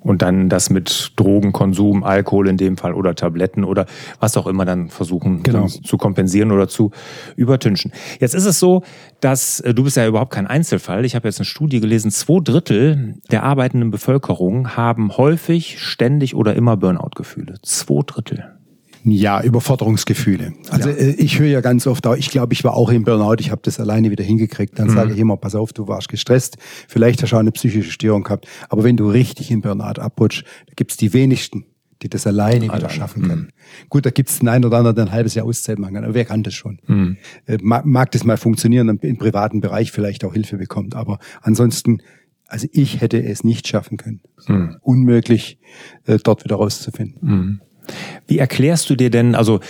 Und 0.00 0.22
dann 0.22 0.48
das 0.48 0.70
mit 0.70 1.12
Drogenkonsum, 1.14 2.02
Alkohol 2.02 2.48
in 2.48 2.56
dem 2.56 2.76
Fall 2.76 2.94
oder 2.94 3.14
Tabletten 3.14 3.62
oder 3.62 3.86
was 4.18 4.36
auch 4.36 4.48
immer 4.48 4.64
dann 4.64 4.88
versuchen 4.88 5.44
genau. 5.44 5.66
zu 5.66 5.98
kompensieren 5.98 6.50
oder 6.50 6.66
zu 6.66 6.90
übertünchen. 7.36 7.92
Jetzt 8.18 8.34
ist 8.34 8.44
es 8.44 8.58
so, 8.58 8.82
dass 9.20 9.60
äh, 9.60 9.72
du 9.72 9.84
bist 9.84 9.96
ja 9.96 10.04
überhaupt 10.08 10.32
kein 10.32 10.48
Einzelfall. 10.48 11.04
Ich 11.04 11.14
habe 11.14 11.28
jetzt 11.28 11.38
eine 11.38 11.44
Studie 11.44 11.78
gelesen, 11.78 12.10
zwei 12.10 12.40
Drittel 12.42 13.20
der 13.30 13.44
arbeitenden 13.44 13.92
Bevölkerung 13.92 14.76
haben 14.76 15.16
häufig, 15.16 15.78
ständig 15.78 16.34
oder 16.34 16.56
immer 16.56 16.76
Burnout-Gefühle. 16.76 17.54
Zwei 17.62 18.02
Drittel. 18.04 18.59
Ja, 19.04 19.42
Überforderungsgefühle. 19.42 20.52
Also 20.70 20.90
ja. 20.90 20.96
Äh, 20.96 21.10
ich 21.12 21.38
höre 21.38 21.48
ja 21.48 21.60
ganz 21.60 21.86
oft, 21.86 22.06
ich 22.16 22.30
glaube, 22.30 22.52
ich 22.52 22.64
war 22.64 22.74
auch 22.74 22.90
im 22.90 23.04
Burnout, 23.04 23.36
ich 23.38 23.50
habe 23.50 23.62
das 23.64 23.80
alleine 23.80 24.10
wieder 24.10 24.24
hingekriegt. 24.24 24.78
Dann 24.78 24.88
mhm. 24.88 24.94
sage 24.94 25.12
ich 25.14 25.18
immer, 25.18 25.36
pass 25.36 25.54
auf, 25.54 25.72
du 25.72 25.88
warst 25.88 26.08
gestresst, 26.08 26.56
vielleicht 26.88 27.22
hast 27.22 27.32
du 27.32 27.36
auch 27.36 27.40
eine 27.40 27.52
psychische 27.52 27.90
Störung 27.90 28.24
gehabt. 28.24 28.46
Aber 28.68 28.84
wenn 28.84 28.96
du 28.96 29.08
richtig 29.08 29.50
im 29.50 29.62
Burnout 29.62 30.00
abrutschst, 30.00 30.44
da 30.66 30.72
gibt's 30.76 30.96
die 30.96 31.12
wenigsten, 31.12 31.64
die 32.02 32.08
das 32.08 32.26
alleine 32.26 32.66
Allein. 32.66 32.78
wieder 32.78 32.90
schaffen 32.90 33.22
können. 33.22 33.42
Mhm. 33.42 33.88
Gut, 33.88 34.06
da 34.06 34.10
gibt's 34.10 34.38
den 34.38 34.48
einen 34.48 34.64
oder 34.64 34.78
anderen, 34.78 34.96
der 34.96 35.06
ein 35.06 35.12
halbes 35.12 35.34
Jahr 35.34 35.46
Auszeit 35.46 35.78
machen 35.78 35.94
kann, 35.94 36.04
aber 36.04 36.14
wer 36.14 36.24
kann 36.24 36.42
das 36.42 36.54
schon? 36.54 36.80
Mhm. 36.86 37.16
Äh, 37.46 37.58
mag, 37.62 38.10
das 38.12 38.24
mal 38.24 38.36
funktionieren, 38.36 38.98
im 39.00 39.18
privaten 39.18 39.60
Bereich 39.60 39.92
vielleicht 39.92 40.24
auch 40.24 40.32
Hilfe 40.32 40.56
bekommt, 40.56 40.94
aber 40.94 41.18
ansonsten 41.42 42.02
also 42.46 42.66
ich 42.72 43.00
hätte 43.00 43.22
es 43.22 43.44
nicht 43.44 43.68
schaffen 43.68 43.96
können. 43.96 44.20
Mhm. 44.48 44.76
Unmöglich, 44.82 45.60
äh, 46.04 46.18
dort 46.18 46.42
wieder 46.44 46.56
rauszufinden. 46.56 47.60
Wie 48.26 48.38
erklärst 48.38 48.90
du 48.90 48.96
dir 48.96 49.10
denn, 49.10 49.34
also 49.34 49.60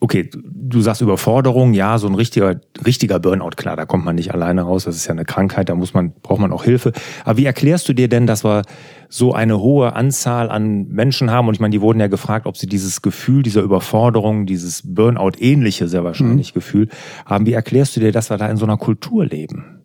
okay, 0.00 0.30
du 0.32 0.80
sagst 0.80 1.02
Überforderung, 1.02 1.74
ja, 1.74 1.98
so 1.98 2.06
ein 2.06 2.14
richtiger, 2.14 2.60
richtiger 2.84 3.20
Burnout, 3.20 3.50
klar, 3.56 3.76
da 3.76 3.84
kommt 3.84 4.04
man 4.04 4.16
nicht 4.16 4.32
alleine 4.32 4.62
raus, 4.62 4.84
das 4.84 4.96
ist 4.96 5.06
ja 5.06 5.12
eine 5.12 5.26
Krankheit, 5.26 5.68
da 5.68 5.74
muss 5.74 5.92
man, 5.92 6.12
braucht 6.22 6.40
man 6.40 6.52
auch 6.52 6.64
Hilfe. 6.64 6.92
Aber 7.24 7.36
wie 7.36 7.44
erklärst 7.44 7.88
du 7.88 7.92
dir 7.92 8.08
denn, 8.08 8.26
dass 8.26 8.42
wir 8.42 8.62
so 9.10 9.34
eine 9.34 9.60
hohe 9.60 9.94
Anzahl 9.94 10.50
an 10.50 10.88
Menschen 10.88 11.30
haben? 11.30 11.48
Und 11.48 11.54
ich 11.54 11.60
meine, 11.60 11.72
die 11.72 11.82
wurden 11.82 12.00
ja 12.00 12.06
gefragt, 12.06 12.46
ob 12.46 12.56
sie 12.56 12.66
dieses 12.66 13.02
Gefühl 13.02 13.42
dieser 13.42 13.60
Überforderung, 13.60 14.46
dieses 14.46 14.82
Burnout-ähnliche 14.84 15.86
sehr 15.86 16.02
wahrscheinlich 16.02 16.54
mhm. 16.54 16.54
Gefühl 16.54 16.88
haben. 17.26 17.44
Wie 17.44 17.52
erklärst 17.52 17.94
du 17.96 18.00
dir, 18.00 18.10
dass 18.10 18.30
wir 18.30 18.38
da 18.38 18.48
in 18.48 18.56
so 18.56 18.64
einer 18.64 18.78
Kultur 18.78 19.26
leben? 19.26 19.82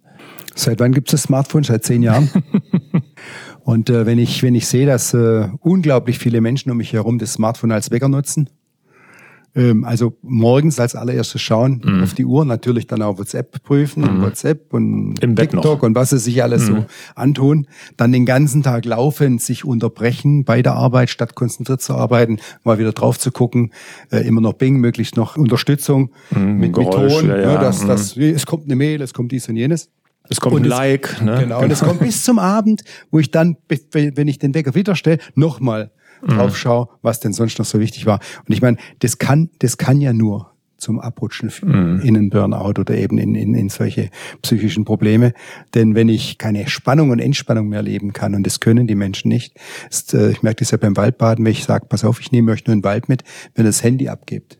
Seit 0.56 0.80
wann 0.80 0.94
gibt 0.94 1.10
es 1.10 1.12
das 1.12 1.24
Smartphone? 1.24 1.64
Seit 1.64 1.84
zehn 1.84 2.02
Jahren. 2.02 2.30
Und 3.66 3.90
äh, 3.90 4.06
wenn 4.06 4.20
ich 4.20 4.44
wenn 4.44 4.54
ich 4.54 4.68
sehe, 4.68 4.86
dass 4.86 5.16
äh, 5.16 5.48
unglaublich 5.60 6.20
viele 6.20 6.40
Menschen 6.40 6.72
um 6.72 6.78
mich 6.78 6.94
herum 6.94 7.18
das 7.18 7.34
Smartphone 7.34 7.72
als 7.72 7.90
Wecker 7.90 8.08
nutzen, 8.08 8.48
ähm, 9.56 9.86
also 9.86 10.16
morgens 10.22 10.80
als 10.80 10.94
allererstes 10.94 11.42
schauen 11.42 11.82
mhm. 11.84 12.04
auf 12.04 12.14
die 12.14 12.26
Uhr, 12.26 12.46
natürlich 12.46 12.86
dann 12.86 13.02
auch 13.02 13.18
WhatsApp 13.18 13.64
prüfen, 13.64 14.04
mhm. 14.04 14.22
WhatsApp 14.22 14.72
und 14.72 15.16
Im 15.20 15.36
TikTok 15.36 15.82
und 15.82 15.96
was 15.96 16.12
sie 16.12 16.20
sich 16.20 16.44
alles 16.44 16.70
mhm. 16.70 16.76
so 16.76 16.86
antun, 17.16 17.66
dann 17.98 18.12
den 18.12 18.28
ganzen 18.28 18.62
Tag 18.62 18.86
laufen, 18.86 19.40
sich 19.40 19.66
unterbrechen 19.66 20.46
bei 20.46 20.62
der 20.62 20.74
Arbeit, 20.74 21.10
statt 21.10 21.34
konzentriert 21.34 21.82
zu 21.82 21.96
arbeiten, 21.96 22.38
mal 22.64 22.78
wieder 22.78 22.92
drauf 22.92 23.18
zu 23.18 23.32
gucken, 23.32 23.72
äh, 24.12 24.20
immer 24.28 24.42
noch 24.42 24.54
Bing, 24.54 24.78
möglichst 24.78 25.18
noch 25.18 25.38
Unterstützung 25.38 26.12
mhm, 26.30 26.60
mit, 26.60 26.78
mit 26.78 26.92
Ton, 26.92 27.30
ja, 27.30 27.36
ja. 27.36 27.54
Ja, 27.54 27.62
dass, 27.62 27.84
dass, 27.88 28.16
mhm. 28.16 28.36
es 28.36 28.46
kommt 28.46 28.66
eine 28.66 28.76
Mail, 28.76 29.02
es 29.02 29.12
kommt 29.12 29.32
dies 29.32 29.50
und 29.50 29.56
jenes. 29.56 29.90
Es 30.30 30.40
kommt 30.40 30.56
und 30.56 30.64
ein 30.64 30.70
Like. 30.70 31.22
Ne? 31.22 31.38
Genau, 31.42 31.62
und 31.62 31.72
es 31.72 31.82
kommt 31.82 32.00
bis 32.00 32.24
zum 32.24 32.40
Abend, 32.40 32.84
wo 33.12 33.20
ich 33.20 33.32
dann, 33.32 33.58
wenn 33.92 34.28
ich 34.28 34.40
den 34.40 34.54
Wecker 34.54 34.76
wieder 34.76 34.96
stelle, 34.96 35.20
nochmal 35.36 35.92
mhm. 36.22 36.30
drauf 36.30 36.58
schaue, 36.58 36.90
was 37.02 37.20
denn 37.20 37.34
sonst 37.34 37.60
noch 37.60 37.66
so 37.66 37.80
wichtig 37.80 38.06
war. 38.06 38.20
Und 38.48 38.54
ich 38.54 38.62
meine, 38.62 38.78
das 39.00 39.18
kann, 39.18 39.50
das 39.60 39.78
kann 39.78 40.02
ja 40.02 40.14
nur 40.14 40.52
zum 40.78 41.00
Abrutschen 41.00 41.52
mhm. 41.64 42.02
in 42.02 42.18
einen 42.18 42.30
Burnout 42.30 42.80
oder 42.80 42.96
eben 42.96 43.18
in, 43.18 43.34
in, 43.34 43.56
in 43.56 43.70
solche 43.70 44.10
psychischen 44.42 44.84
Probleme. 44.84 45.34
Denn 45.74 45.96
wenn 45.96 46.10
ich 46.10 46.38
keine 46.38 46.68
Spannung 46.68 47.12
und 47.12 47.20
Entspannung 47.20 47.70
mehr 47.70 47.82
leben 47.82 48.14
kann, 48.14 48.36
und 48.36 48.46
das 48.46 48.60
können 48.60 48.86
die 48.86 48.96
Menschen 48.96 49.30
nicht, 49.30 49.56
ist, 49.90 50.14
äh, 50.14 50.32
ich 50.32 50.44
merke 50.44 50.60
das 50.60 50.72
ja 50.72 50.78
beim 50.78 50.98
Waldbaden, 50.98 51.46
wenn 51.46 51.52
ich 51.52 51.64
sage, 51.64 51.86
pass 51.88 52.04
auf, 52.04 52.20
ich 52.20 52.32
nehme 52.32 52.52
euch 52.52 52.66
nur 52.66 52.74
einen 52.74 52.84
Wald 52.84 53.10
mit, 53.10 53.24
wenn 53.56 53.66
das 53.66 53.84
Handy 53.84 54.10
abgibt 54.10 54.60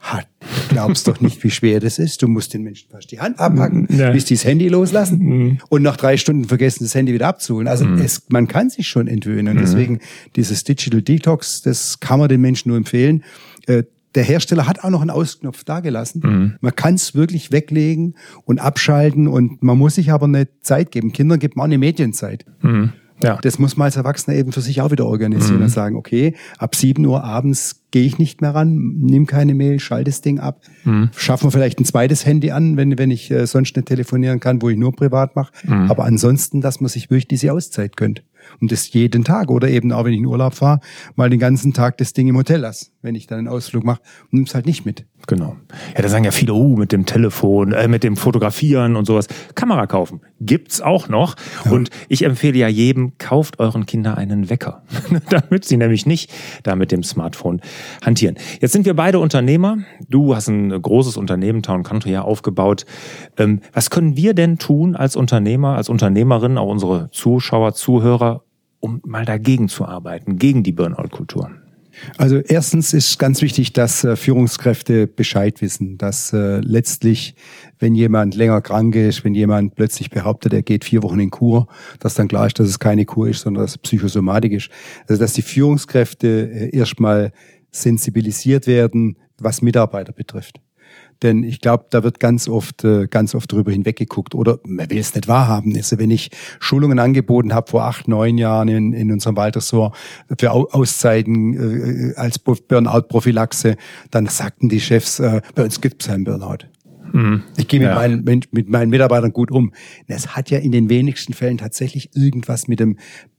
Ha, 0.00 0.22
du 0.40 0.46
glaubst 0.70 1.06
doch 1.06 1.20
nicht, 1.20 1.42
wie 1.44 1.50
schwer 1.50 1.80
das 1.80 1.98
ist. 1.98 2.22
Du 2.22 2.28
musst 2.28 2.54
den 2.54 2.62
Menschen 2.62 2.88
fast 2.90 3.10
die 3.10 3.20
Hand 3.20 3.38
abpacken, 3.38 3.86
ja. 3.90 4.10
bis 4.10 4.24
die 4.24 4.34
das 4.34 4.44
Handy 4.44 4.68
loslassen 4.68 5.18
mhm. 5.18 5.58
und 5.68 5.82
nach 5.82 5.96
drei 5.96 6.16
Stunden 6.16 6.44
vergessen, 6.44 6.84
das 6.84 6.94
Handy 6.94 7.12
wieder 7.12 7.28
abzuholen. 7.28 7.68
Also 7.68 7.84
mhm. 7.84 7.98
es, 7.98 8.22
man 8.28 8.48
kann 8.48 8.70
sich 8.70 8.88
schon 8.88 9.06
entwöhnen. 9.06 9.48
Und 9.48 9.56
mhm. 9.56 9.60
deswegen 9.60 9.98
dieses 10.36 10.64
Digital 10.64 11.02
Detox, 11.02 11.62
das 11.62 12.00
kann 12.00 12.18
man 12.18 12.28
den 12.28 12.40
Menschen 12.40 12.68
nur 12.68 12.78
empfehlen. 12.78 13.22
Äh, 13.66 13.82
der 14.14 14.24
Hersteller 14.24 14.66
hat 14.66 14.82
auch 14.82 14.90
noch 14.90 15.02
einen 15.02 15.10
Ausknopf 15.10 15.64
dagelassen. 15.64 16.22
Mhm. 16.24 16.56
Man 16.60 16.74
kann 16.74 16.94
es 16.94 17.14
wirklich 17.14 17.52
weglegen 17.52 18.14
und 18.44 18.58
abschalten 18.58 19.28
und 19.28 19.62
man 19.62 19.78
muss 19.78 19.96
sich 19.96 20.10
aber 20.10 20.26
eine 20.26 20.48
Zeit 20.62 20.90
geben. 20.90 21.12
Kindern 21.12 21.38
gibt 21.38 21.56
man 21.56 21.64
auch 21.64 21.68
eine 21.68 21.78
Medienzeit. 21.78 22.44
Mhm. 22.62 22.92
Ja. 23.22 23.38
Das 23.42 23.58
muss 23.58 23.76
man 23.76 23.86
als 23.86 23.96
Erwachsener 23.96 24.36
eben 24.36 24.52
für 24.52 24.60
sich 24.60 24.80
auch 24.80 24.90
wieder 24.90 25.06
organisieren 25.06 25.58
mhm. 25.58 25.64
und 25.64 25.68
sagen, 25.68 25.96
okay, 25.96 26.34
ab 26.58 26.74
7 26.74 27.04
Uhr 27.04 27.24
abends 27.24 27.82
gehe 27.90 28.04
ich 28.04 28.18
nicht 28.18 28.40
mehr 28.40 28.54
ran, 28.54 28.94
nimm 29.00 29.26
keine 29.26 29.54
Mail, 29.54 29.80
schalte 29.80 30.10
das 30.10 30.22
Ding 30.22 30.38
ab. 30.38 30.60
Mhm. 30.84 31.10
Schaffen 31.16 31.46
wir 31.46 31.50
vielleicht 31.50 31.80
ein 31.80 31.84
zweites 31.84 32.24
Handy 32.24 32.50
an, 32.50 32.76
wenn, 32.76 32.98
wenn 32.98 33.10
ich 33.10 33.30
äh, 33.30 33.46
sonst 33.46 33.76
nicht 33.76 33.88
telefonieren 33.88 34.40
kann, 34.40 34.62
wo 34.62 34.70
ich 34.70 34.76
nur 34.76 34.94
privat 34.94 35.36
mache. 35.36 35.52
Mhm. 35.64 35.90
Aber 35.90 36.04
ansonsten, 36.04 36.60
dass 36.60 36.80
man 36.80 36.88
sich 36.88 37.10
wirklich 37.10 37.28
diese 37.28 37.52
Auszeit 37.52 37.96
gönnt. 37.96 38.22
Und 38.60 38.72
das 38.72 38.92
jeden 38.92 39.24
Tag 39.24 39.50
oder 39.50 39.68
eben 39.68 39.92
auch, 39.92 40.04
wenn 40.04 40.12
ich 40.12 40.18
in 40.18 40.26
Urlaub 40.26 40.54
fahre, 40.54 40.80
mal 41.14 41.30
den 41.30 41.38
ganzen 41.38 41.72
Tag 41.72 41.98
das 41.98 42.12
Ding 42.12 42.28
im 42.28 42.36
Hotel 42.36 42.60
lasse, 42.60 42.86
wenn 43.02 43.14
ich 43.14 43.26
dann 43.26 43.38
einen 43.38 43.48
Ausflug 43.48 43.84
mache 43.84 44.00
nimm's 44.30 44.54
halt 44.54 44.66
nicht 44.66 44.84
mit. 44.84 45.06
Genau. 45.26 45.56
Ja, 45.94 46.02
da 46.02 46.08
sagen 46.08 46.24
ja 46.24 46.30
viele, 46.30 46.54
uh, 46.54 46.76
mit 46.76 46.92
dem 46.92 47.06
Telefon, 47.06 47.72
äh, 47.72 47.88
mit 47.88 48.02
dem 48.02 48.16
Fotografieren 48.16 48.96
und 48.96 49.04
sowas. 49.04 49.26
Kamera 49.54 49.86
kaufen. 49.86 50.20
Gibt's 50.40 50.80
auch 50.80 51.08
noch. 51.08 51.36
Ja. 51.64 51.72
Und 51.72 51.90
ich 52.08 52.24
empfehle 52.24 52.58
ja 52.58 52.68
jedem, 52.68 53.18
kauft 53.18 53.58
euren 53.58 53.86
Kindern 53.86 54.14
einen 54.16 54.50
Wecker. 54.50 54.82
damit 55.30 55.64
sie 55.64 55.76
nämlich 55.76 56.06
nicht 56.06 56.32
da 56.62 56.76
mit 56.76 56.92
dem 56.92 57.02
Smartphone 57.02 57.60
hantieren. 58.04 58.36
Jetzt 58.60 58.72
sind 58.72 58.86
wir 58.86 58.94
beide 58.94 59.18
Unternehmer. 59.18 59.78
Du 60.08 60.34
hast 60.34 60.48
ein 60.48 60.70
großes 60.70 61.16
Unternehmen, 61.16 61.62
Town 61.62 61.82
Country, 61.82 62.12
ja 62.12 62.22
aufgebaut. 62.22 62.86
Ähm, 63.36 63.60
was 63.72 63.90
können 63.90 64.16
wir 64.16 64.34
denn 64.34 64.58
tun 64.58 64.96
als 64.96 65.16
Unternehmer, 65.16 65.76
als 65.76 65.88
Unternehmerin, 65.88 66.58
auch 66.58 66.68
unsere 66.68 67.10
Zuschauer, 67.10 67.74
Zuhörer, 67.74 68.44
um 68.80 69.00
mal 69.04 69.24
dagegen 69.24 69.68
zu 69.68 69.84
arbeiten, 69.84 70.38
gegen 70.38 70.62
die 70.62 70.72
Burnout-Kultur? 70.72 71.50
Also 72.16 72.38
erstens 72.38 72.92
ist 72.92 73.18
ganz 73.18 73.42
wichtig, 73.42 73.72
dass 73.72 74.04
äh, 74.04 74.16
Führungskräfte 74.16 75.06
Bescheid 75.06 75.60
wissen, 75.60 75.98
dass 75.98 76.32
äh, 76.32 76.60
letztlich, 76.60 77.34
wenn 77.78 77.94
jemand 77.94 78.34
länger 78.34 78.60
krank 78.60 78.94
ist, 78.94 79.24
wenn 79.24 79.34
jemand 79.34 79.74
plötzlich 79.74 80.10
behauptet, 80.10 80.52
er 80.52 80.62
geht 80.62 80.84
vier 80.84 81.02
Wochen 81.02 81.20
in 81.20 81.30
Kur, 81.30 81.68
dass 81.98 82.14
dann 82.14 82.28
klar 82.28 82.46
ist, 82.46 82.58
dass 82.58 82.68
es 82.68 82.78
keine 82.78 83.04
Kur 83.04 83.28
ist, 83.28 83.40
sondern 83.40 83.64
dass 83.64 83.72
es 83.72 83.78
psychosomatik 83.78 84.52
ist. 84.52 84.70
Also 85.08 85.20
dass 85.20 85.32
die 85.32 85.42
Führungskräfte 85.42 86.28
äh, 86.50 86.76
erstmal 86.76 87.32
sensibilisiert 87.70 88.66
werden, 88.66 89.16
was 89.38 89.62
Mitarbeiter 89.62 90.12
betrifft. 90.12 90.60
Denn 91.22 91.42
ich 91.42 91.60
glaube, 91.60 91.86
da 91.90 92.02
wird 92.02 92.18
ganz 92.20 92.48
oft, 92.48 92.84
äh, 92.84 93.06
ganz 93.06 93.34
oft 93.34 93.52
drüber 93.52 93.72
hinweggeguckt. 93.72 94.34
Oder 94.34 94.58
man 94.64 94.90
will 94.90 94.98
es 94.98 95.14
nicht 95.14 95.28
wahrhaben. 95.28 95.76
Also 95.76 95.98
wenn 95.98 96.10
ich 96.10 96.30
Schulungen 96.58 96.98
angeboten 96.98 97.52
habe 97.52 97.70
vor 97.70 97.84
acht, 97.84 98.08
neun 98.08 98.38
Jahren 98.38 98.68
in, 98.68 98.92
in 98.92 99.12
unserem 99.12 99.36
Waldressort 99.36 99.94
für 100.38 100.50
Auszeiten 100.52 102.12
äh, 102.12 102.14
als 102.16 102.38
Burnout-Prophylaxe, 102.38 103.76
dann 104.10 104.26
sagten 104.26 104.68
die 104.68 104.80
Chefs, 104.80 105.20
äh, 105.20 105.42
bei 105.54 105.64
uns 105.64 105.80
gibt 105.80 106.02
es 106.02 106.08
keinen 106.08 106.24
Burnout. 106.24 106.66
Mhm. 107.12 107.42
Ich 107.56 107.68
gehe 107.68 107.80
mit, 107.80 107.88
ja. 107.88 107.94
meinen, 107.94 108.24
mit 108.24 108.68
meinen 108.68 108.90
Mitarbeitern 108.90 109.32
gut 109.32 109.50
um. 109.50 109.72
Es 110.06 110.36
hat 110.36 110.50
ja 110.50 110.58
in 110.58 110.72
den 110.72 110.88
wenigsten 110.88 111.32
Fällen 111.32 111.58
tatsächlich 111.58 112.10
irgendwas 112.14 112.68
mit 112.68 112.80
dem 112.80 112.96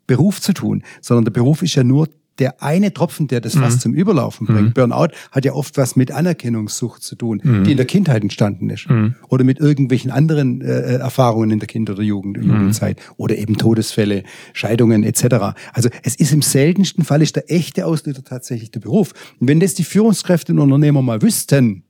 Beruf 0.07 0.41
zu 0.41 0.53
tun, 0.53 0.83
sondern 0.99 1.25
der 1.25 1.31
Beruf 1.31 1.61
ist 1.61 1.75
ja 1.75 1.83
nur 1.83 2.09
der 2.41 2.61
eine 2.61 2.91
Tropfen, 2.91 3.27
der 3.27 3.39
das 3.39 3.53
Fass 3.53 3.75
mhm. 3.75 3.79
zum 3.79 3.93
Überlaufen 3.93 4.47
bringt. 4.47 4.69
Mhm. 4.69 4.73
Burnout 4.73 5.09
hat 5.31 5.45
ja 5.45 5.53
oft 5.53 5.77
was 5.77 5.95
mit 5.95 6.11
Anerkennungssucht 6.11 7.03
zu 7.03 7.15
tun, 7.15 7.39
mhm. 7.43 7.63
die 7.63 7.71
in 7.71 7.77
der 7.77 7.85
Kindheit 7.85 8.23
entstanden 8.23 8.69
ist. 8.71 8.89
Mhm. 8.89 9.13
Oder 9.29 9.43
mit 9.43 9.59
irgendwelchen 9.59 10.09
anderen 10.09 10.61
äh, 10.61 10.95
Erfahrungen 10.95 11.51
in 11.51 11.59
der 11.59 11.67
Kinder- 11.67 11.93
oder 11.93 12.01
Jugend, 12.01 12.37
mhm. 12.37 12.51
Jugendzeit. 12.51 12.99
Oder 13.17 13.37
eben 13.37 13.57
Todesfälle, 13.57 14.23
Scheidungen 14.53 15.03
etc. 15.03 15.55
Also 15.71 15.89
es 16.01 16.15
ist 16.15 16.33
im 16.33 16.41
seltensten 16.41 17.05
Fall 17.05 17.21
ist 17.21 17.35
der 17.35 17.51
echte 17.51 17.85
Auslöser 17.85 18.23
tatsächlich 18.23 18.71
der 18.71 18.79
Beruf. 18.79 19.13
Und 19.39 19.47
wenn 19.47 19.59
das 19.59 19.75
die 19.75 19.83
Führungskräfte 19.83 20.51
und 20.51 20.59
Unternehmer 20.59 21.03
mal 21.03 21.21
wüssten, 21.21 21.83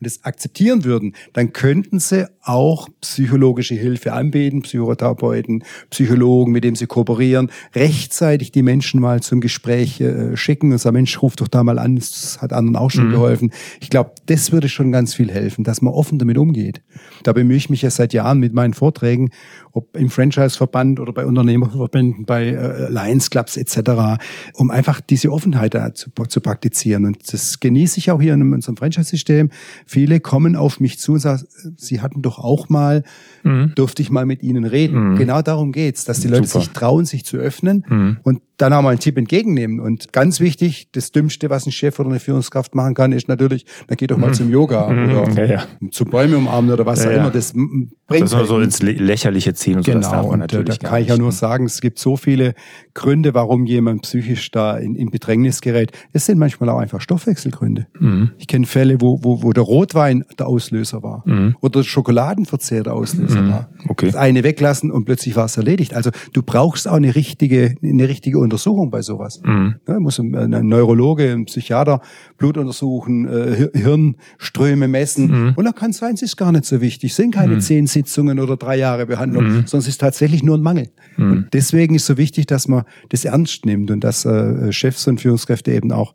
und 0.00 0.06
es 0.06 0.24
akzeptieren 0.24 0.84
würden, 0.84 1.14
dann 1.32 1.52
könnten 1.52 1.98
sie 1.98 2.28
auch 2.42 2.88
psychologische 3.00 3.74
Hilfe 3.74 4.12
anbieten, 4.12 4.62
Psychotherapeuten, 4.62 5.64
Psychologen, 5.90 6.52
mit 6.52 6.64
denen 6.64 6.76
sie 6.76 6.86
kooperieren, 6.86 7.50
rechtzeitig 7.74 8.52
die 8.52 8.62
Menschen 8.62 9.00
mal 9.00 9.20
zum 9.22 9.40
Gespräch 9.40 10.00
äh, 10.00 10.36
schicken 10.36 10.72
und 10.72 10.78
sagen, 10.78 10.94
Mensch, 10.94 11.20
ruf 11.20 11.36
doch 11.36 11.48
da 11.48 11.62
mal 11.62 11.78
an, 11.78 11.96
das 11.96 12.40
hat 12.40 12.52
anderen 12.52 12.76
auch 12.76 12.90
schon 12.90 13.08
mhm. 13.08 13.12
geholfen. 13.12 13.52
Ich 13.80 13.90
glaube, 13.90 14.12
das 14.26 14.52
würde 14.52 14.68
schon 14.68 14.92
ganz 14.92 15.14
viel 15.14 15.30
helfen, 15.30 15.64
dass 15.64 15.82
man 15.82 15.92
offen 15.92 16.18
damit 16.18 16.38
umgeht. 16.38 16.80
Da 17.22 17.32
bemühe 17.32 17.56
ich 17.56 17.70
mich 17.70 17.82
ja 17.82 17.90
seit 17.90 18.12
Jahren 18.12 18.38
mit 18.38 18.54
meinen 18.54 18.74
Vorträgen, 18.74 19.30
ob 19.72 19.96
im 19.96 20.10
Franchise-Verband 20.10 21.00
oder 21.00 21.12
bei 21.12 21.26
Unternehmerverbänden, 21.26 22.24
bei 22.24 22.48
äh, 22.48 22.90
Lions 22.90 23.30
Clubs 23.30 23.56
etc., 23.56 24.20
um 24.54 24.70
einfach 24.70 25.00
diese 25.00 25.30
Offenheit 25.30 25.74
da 25.74 25.92
zu, 25.94 26.10
zu 26.28 26.40
praktizieren. 26.40 27.04
Und 27.04 27.32
das 27.32 27.60
genieße 27.60 27.98
ich 27.98 28.10
auch 28.10 28.20
hier 28.20 28.34
in 28.34 28.52
unserem 28.52 28.76
Franchise-System. 28.76 29.50
Viele 29.88 30.20
kommen 30.20 30.54
auf 30.54 30.80
mich 30.80 30.98
zu 30.98 31.14
und 31.14 31.20
sagen, 31.20 31.42
sie 31.76 32.02
hatten 32.02 32.20
doch 32.20 32.38
auch 32.38 32.68
mal, 32.68 33.04
mhm. 33.42 33.72
durfte 33.74 34.02
ich 34.02 34.10
mal 34.10 34.26
mit 34.26 34.42
ihnen 34.42 34.64
reden. 34.64 35.12
Mhm. 35.12 35.16
Genau 35.16 35.40
darum 35.40 35.72
geht's, 35.72 36.04
dass 36.04 36.20
die 36.20 36.28
Leute 36.28 36.46
Super. 36.46 36.60
sich 36.60 36.70
trauen, 36.74 37.06
sich 37.06 37.24
zu 37.24 37.38
öffnen 37.38 37.86
mhm. 37.88 38.18
und 38.22 38.42
dann 38.58 38.72
auch 38.72 38.82
mal 38.82 38.90
einen 38.90 38.98
Tipp 38.98 39.16
entgegennehmen. 39.16 39.80
Und 39.80 40.12
ganz 40.12 40.40
wichtig, 40.40 40.88
das 40.92 41.12
Dümmste, 41.12 41.48
was 41.48 41.64
ein 41.64 41.72
Chef 41.72 41.98
oder 42.00 42.10
eine 42.10 42.20
Führungskraft 42.20 42.74
machen 42.74 42.94
kann, 42.94 43.12
ist 43.12 43.28
natürlich, 43.28 43.64
dann 43.86 43.96
geht 43.96 44.10
doch 44.10 44.18
mal 44.18 44.28
mhm. 44.28 44.34
zum 44.34 44.50
Yoga 44.50 44.88
mhm. 44.88 45.10
oder 45.10 45.46
ja, 45.46 45.64
ja. 45.80 45.90
zum 45.90 46.10
Bäume 46.10 46.36
umarmen 46.36 46.70
oder 46.70 46.84
was 46.84 47.04
ja, 47.04 47.10
auch 47.10 47.14
immer. 47.14 47.30
Das 47.30 47.52
bringt 47.52 48.24
das 48.24 48.30
soll 48.30 48.46
so 48.46 48.60
ins 48.60 48.82
Lächerliche 48.82 49.54
ziehen 49.54 49.76
und 49.76 49.86
genau. 49.86 49.98
so. 49.98 50.02
Das 50.02 50.10
darf 50.10 50.26
man 50.26 50.42
und 50.42 50.52
äh, 50.52 50.56
natürlich 50.56 50.78
da 50.80 50.88
kann 50.88 51.02
ich 51.02 51.08
ja 51.08 51.16
nur 51.16 51.32
sagen, 51.32 51.66
es 51.66 51.80
gibt 51.80 51.98
so 52.00 52.16
viele 52.16 52.54
Gründe, 52.94 53.32
warum 53.32 53.64
jemand 53.64 54.02
psychisch 54.02 54.50
da 54.50 54.76
in, 54.76 54.96
in 54.96 55.10
Bedrängnis 55.10 55.60
gerät. 55.60 55.92
Es 56.12 56.26
sind 56.26 56.38
manchmal 56.38 56.68
auch 56.68 56.78
einfach 56.78 57.00
Stoffwechselgründe. 57.00 57.86
Mhm. 58.00 58.32
Ich 58.38 58.48
kenne 58.48 58.66
Fälle, 58.66 59.00
wo, 59.00 59.22
wo, 59.22 59.42
wo 59.44 59.52
der 59.52 59.62
Rotwein 59.78 60.24
der 60.36 60.48
Auslöser 60.48 61.04
war 61.04 61.22
mhm. 61.24 61.54
oder 61.60 61.80
der 61.80 61.84
Schokoladenverzehr 61.84 62.82
der 62.82 62.94
Auslöser 62.94 63.42
mhm. 63.42 63.50
war. 63.50 63.70
Okay. 63.88 64.06
Das 64.06 64.16
eine 64.16 64.42
weglassen 64.42 64.90
und 64.90 65.04
plötzlich 65.04 65.36
war 65.36 65.44
es 65.44 65.56
erledigt. 65.56 65.94
Also 65.94 66.10
du 66.32 66.42
brauchst 66.42 66.88
auch 66.88 66.94
eine 66.94 67.14
richtige, 67.14 67.76
eine 67.80 68.08
richtige 68.08 68.40
Untersuchung 68.40 68.90
bei 68.90 69.02
sowas. 69.02 69.40
Mhm. 69.44 69.76
Ja, 69.86 70.00
muss 70.00 70.18
ein, 70.18 70.34
ein, 70.34 70.66
Neurologe, 70.66 71.30
ein 71.30 71.44
Psychiater 71.44 72.00
Blut 72.38 72.58
untersuchen, 72.58 73.28
äh, 73.28 73.68
Hirnströme 73.72 74.88
messen. 74.88 75.26
Mhm. 75.30 75.52
Und 75.54 75.64
dann 75.64 75.74
kann 75.76 75.90
es 75.90 75.98
sein, 75.98 76.14
es 76.14 76.22
ist 76.22 76.36
gar 76.36 76.50
nicht 76.50 76.64
so 76.64 76.80
wichtig. 76.80 77.12
Es 77.12 77.16
sind 77.16 77.32
keine 77.32 77.54
mhm. 77.54 77.60
zehn 77.60 77.86
Sitzungen 77.86 78.40
oder 78.40 78.56
drei 78.56 78.76
Jahre 78.76 79.06
Behandlung, 79.06 79.44
mhm. 79.44 79.66
sondern 79.66 79.80
es 79.80 79.88
ist 79.88 80.00
tatsächlich 80.00 80.42
nur 80.42 80.58
ein 80.58 80.62
Mangel. 80.62 80.88
Mhm. 81.16 81.30
Und 81.30 81.48
deswegen 81.52 81.94
ist 81.94 82.06
so 82.06 82.16
wichtig, 82.16 82.46
dass 82.46 82.66
man 82.66 82.82
das 83.10 83.24
ernst 83.24 83.64
nimmt 83.64 83.92
und 83.92 84.02
dass 84.02 84.24
äh, 84.24 84.72
Chefs 84.72 85.06
und 85.06 85.20
Führungskräfte 85.20 85.70
eben 85.70 85.92
auch 85.92 86.14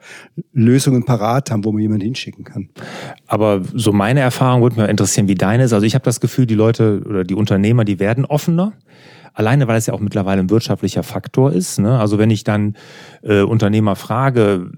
Lösungen 0.51 1.05
parat 1.05 1.49
haben, 1.49 1.63
wo 1.63 1.71
man 1.71 1.81
jemanden 1.81 2.03
hinschicken 2.03 2.43
kann. 2.43 2.69
Aber 3.53 3.65
so 3.73 3.91
meine 3.91 4.19
Erfahrung 4.19 4.61
würde 4.61 4.79
mich 4.79 4.89
interessieren, 4.89 5.27
wie 5.27 5.35
deine 5.35 5.63
ist. 5.63 5.73
Also 5.73 5.85
ich 5.85 5.95
habe 5.95 6.05
das 6.05 6.19
Gefühl, 6.19 6.45
die 6.45 6.55
Leute 6.55 7.01
oder 7.07 7.23
die 7.23 7.35
Unternehmer, 7.35 7.85
die 7.85 7.99
werden 7.99 8.25
offener. 8.25 8.73
Alleine, 9.33 9.67
weil 9.67 9.77
es 9.77 9.87
ja 9.87 9.93
auch 9.93 9.99
mittlerweile 9.99 10.41
ein 10.41 10.49
wirtschaftlicher 10.49 11.01
Faktor 11.01 11.51
ist. 11.51 11.79
Ne? 11.79 11.99
Also 11.99 12.19
wenn 12.19 12.29
ich 12.29 12.43
dann 12.43 12.75
äh, 13.23 13.41
Unternehmer 13.41 13.95
frage, 13.95 14.69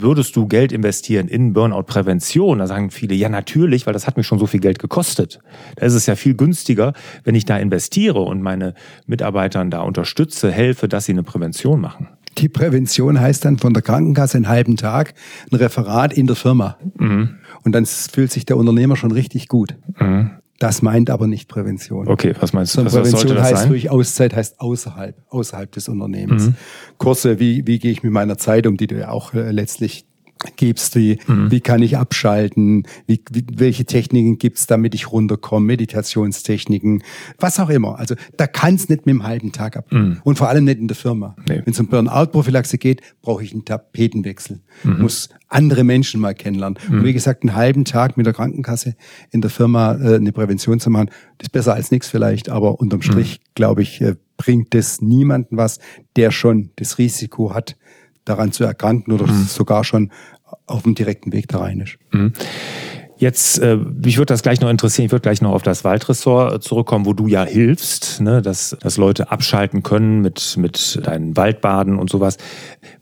würdest 0.00 0.36
du 0.36 0.46
Geld 0.46 0.72
investieren 0.72 1.26
in 1.26 1.54
Burnout-Prävention? 1.54 2.58
Da 2.58 2.66
sagen 2.66 2.90
viele, 2.90 3.14
ja 3.14 3.28
natürlich, 3.28 3.86
weil 3.86 3.94
das 3.94 4.06
hat 4.06 4.16
mich 4.16 4.26
schon 4.26 4.38
so 4.38 4.46
viel 4.46 4.60
Geld 4.60 4.78
gekostet. 4.78 5.40
Da 5.76 5.86
ist 5.86 5.94
es 5.94 6.06
ja 6.06 6.16
viel 6.16 6.34
günstiger, 6.34 6.92
wenn 7.24 7.34
ich 7.34 7.46
da 7.46 7.56
investiere 7.56 8.20
und 8.20 8.42
meine 8.42 8.74
Mitarbeitern 9.06 9.70
da 9.70 9.80
unterstütze, 9.80 10.50
helfe, 10.50 10.86
dass 10.86 11.06
sie 11.06 11.12
eine 11.12 11.22
Prävention 11.22 11.80
machen. 11.80 12.08
Die 12.38 12.48
Prävention 12.48 13.18
heißt 13.18 13.44
dann 13.44 13.58
von 13.58 13.74
der 13.74 13.82
Krankenkasse 13.82 14.36
einen 14.36 14.48
halben 14.48 14.76
Tag 14.76 15.14
ein 15.50 15.56
Referat 15.56 16.12
in 16.12 16.28
der 16.28 16.36
Firma. 16.36 16.76
Mhm. 16.96 17.38
Und 17.68 17.72
dann 17.72 17.84
fühlt 17.84 18.32
sich 18.32 18.46
der 18.46 18.56
Unternehmer 18.56 18.96
schon 18.96 19.12
richtig 19.12 19.46
gut. 19.46 19.76
Mhm. 20.00 20.30
Das 20.58 20.80
meint 20.80 21.10
aber 21.10 21.26
nicht 21.26 21.50
Prävention. 21.50 22.08
Okay, 22.08 22.34
was 22.40 22.54
meinst 22.54 22.74
du? 22.78 22.82
Was, 22.82 22.94
Prävention 22.94 23.36
was 23.36 23.52
heißt 23.52 23.68
durch 23.68 23.90
Auszeit, 23.90 24.34
heißt 24.34 24.58
außerhalb, 24.58 25.14
außerhalb 25.28 25.70
des 25.70 25.86
Unternehmens. 25.90 26.46
Mhm. 26.46 26.54
Kurse, 26.96 27.38
wie, 27.38 27.66
wie 27.66 27.78
gehe 27.78 27.92
ich 27.92 28.02
mit 28.02 28.10
meiner 28.10 28.38
Zeit 28.38 28.66
um, 28.66 28.78
die 28.78 28.86
du 28.86 28.98
ja 28.98 29.10
auch 29.10 29.34
äh, 29.34 29.50
letztlich 29.50 30.06
gibst, 30.56 30.96
wie, 30.96 31.18
mhm. 31.26 31.50
wie 31.50 31.60
kann 31.60 31.82
ich 31.82 31.96
abschalten, 31.96 32.86
wie, 33.06 33.22
wie, 33.30 33.44
welche 33.52 33.84
Techniken 33.84 34.38
gibt's, 34.38 34.66
damit 34.66 34.94
ich 34.94 35.10
runterkomme, 35.10 35.66
Meditationstechniken, 35.66 37.02
was 37.38 37.58
auch 37.58 37.70
immer. 37.70 37.98
Also 37.98 38.14
da 38.36 38.46
kann's 38.46 38.88
nicht 38.88 39.06
mit 39.06 39.14
dem 39.14 39.24
halben 39.24 39.52
Tag 39.52 39.76
ab. 39.76 39.92
Mhm. 39.92 40.18
Und 40.24 40.38
vor 40.38 40.48
allem 40.48 40.64
nicht 40.64 40.78
in 40.78 40.88
der 40.88 40.96
Firma. 40.96 41.36
Nee. 41.48 41.62
Wenn 41.64 41.72
es 41.72 41.80
um 41.80 41.88
Burnout-Prophylaxe 41.88 42.78
geht, 42.78 43.02
brauche 43.22 43.42
ich 43.42 43.52
einen 43.52 43.64
Tapetenwechsel. 43.64 44.60
Mhm. 44.84 45.02
Muss 45.02 45.28
andere 45.48 45.84
Menschen 45.84 46.20
mal 46.20 46.34
kennenlernen. 46.34 46.78
Und 46.88 47.00
mhm. 47.00 47.04
wie 47.04 47.12
gesagt, 47.12 47.42
einen 47.42 47.54
halben 47.54 47.84
Tag 47.84 48.16
mit 48.16 48.26
der 48.26 48.34
Krankenkasse 48.34 48.96
in 49.30 49.40
der 49.40 49.50
Firma 49.50 49.94
äh, 49.94 50.16
eine 50.16 50.32
Prävention 50.32 50.80
zu 50.80 50.90
machen, 50.90 51.10
ist 51.40 51.52
besser 51.52 51.74
als 51.74 51.90
nichts 51.90 52.08
vielleicht, 52.08 52.48
aber 52.48 52.80
unterm 52.80 53.02
Strich, 53.02 53.40
mhm. 53.40 53.44
glaube 53.54 53.82
ich, 53.82 54.00
äh, 54.00 54.16
bringt 54.36 54.72
das 54.72 55.02
niemanden 55.02 55.56
was, 55.56 55.80
der 56.16 56.30
schon 56.30 56.70
das 56.76 56.98
Risiko 56.98 57.54
hat, 57.54 57.76
daran 58.28 58.52
zu 58.52 58.64
erkranken 58.64 59.12
oder 59.12 59.26
mhm. 59.26 59.44
sogar 59.44 59.84
schon 59.84 60.10
auf 60.66 60.82
dem 60.82 60.94
direkten 60.94 61.32
Weg 61.32 61.48
da 61.48 61.58
rein 61.58 61.80
ist. 61.80 61.98
Mhm. 62.12 62.32
Jetzt, 63.20 63.58
äh, 63.58 63.76
mich 63.76 64.16
würde 64.16 64.32
das 64.32 64.44
gleich 64.44 64.60
noch 64.60 64.70
interessieren, 64.70 65.06
ich 65.06 65.12
würde 65.12 65.22
gleich 65.22 65.42
noch 65.42 65.50
auf 65.50 65.62
das 65.62 65.82
Waldressort 65.82 66.62
zurückkommen, 66.62 67.04
wo 67.04 67.14
du 67.14 67.26
ja 67.26 67.44
hilfst, 67.44 68.20
ne, 68.20 68.40
dass, 68.42 68.76
dass 68.80 68.96
Leute 68.96 69.32
abschalten 69.32 69.82
können 69.82 70.20
mit, 70.20 70.56
mit 70.56 71.00
deinen 71.04 71.36
Waldbaden 71.36 71.98
und 71.98 72.10
sowas. 72.10 72.36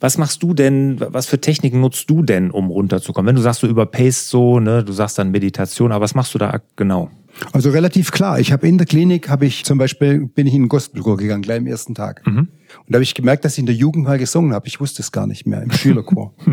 Was 0.01 0.17
machst 0.17 0.43
du 0.43 0.55
denn, 0.55 0.99
was 0.99 1.27
für 1.27 1.39
Techniken 1.39 1.83
nutzt 1.83 2.09
du 2.09 2.23
denn, 2.23 2.51
um 2.51 2.71
runterzukommen? 2.71 3.29
Wenn 3.29 3.37
du 3.37 3.43
sagst, 3.43 3.63
du 3.63 3.67
überpaced 3.67 4.31
so, 4.31 4.59
ne, 4.59 4.83
du 4.83 4.93
sagst 4.93 5.19
dann 5.19 5.33
Meditation, 5.33 5.93
aber 5.93 6.05
was 6.05 6.15
machst 6.15 6.33
du 6.33 6.39
da 6.39 6.63
genau? 6.77 7.11
Also 7.53 7.71
relativ 7.71 8.13
klar. 8.13 8.41
Ich 8.41 8.53
habe 8.53 8.67
in 8.67 8.79
der 8.79 8.87
Klinik, 8.87 9.29
habe 9.29 9.47
ich 9.47 9.65
zum 9.65 9.79
Beispiel, 9.79 10.27
bin 10.27 10.47
ich 10.47 10.55
in 10.55 10.63
den 10.63 10.69
Gospelchor 10.69 11.17
gegangen, 11.17 11.43
gleich 11.43 11.59
am 11.59 11.67
ersten 11.67 11.95
Tag. 11.95 12.27
Mhm. 12.27 12.39
Und 12.39 12.49
da 12.89 12.95
habe 12.95 13.03
ich 13.03 13.15
gemerkt, 13.15 13.45
dass 13.45 13.55
ich 13.55 13.61
in 13.61 13.67
der 13.67 13.75
Jugend 13.75 14.05
mal 14.05 14.19
gesungen 14.19 14.53
habe. 14.53 14.67
Ich 14.69 14.81
wusste 14.81 15.03
es 15.03 15.13
gar 15.13 15.27
nicht 15.27 15.47
mehr, 15.47 15.63
im 15.63 15.71
Schülerchor. 15.71 16.35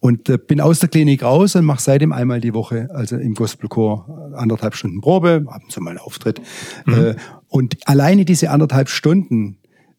Und 0.00 0.28
äh, 0.28 0.36
bin 0.36 0.60
aus 0.60 0.80
der 0.80 0.88
Klinik 0.88 1.22
raus 1.22 1.54
und 1.54 1.64
mache 1.64 1.80
seitdem 1.80 2.10
einmal 2.10 2.40
die 2.40 2.54
Woche, 2.54 2.88
also 2.92 3.16
im 3.16 3.34
Gospelchor, 3.34 4.32
anderthalb 4.34 4.74
Stunden 4.74 5.00
Probe, 5.00 5.44
ab 5.46 5.62
und 5.62 5.70
zu 5.70 5.80
mal 5.80 5.90
einen 5.90 6.00
Auftritt. 6.00 6.40
Mhm. 6.86 6.94
Äh, 6.94 7.14
und 7.46 7.76
alleine 7.86 8.24
diese 8.24 8.50
anderthalb 8.50 8.88
Stunden 8.88 9.58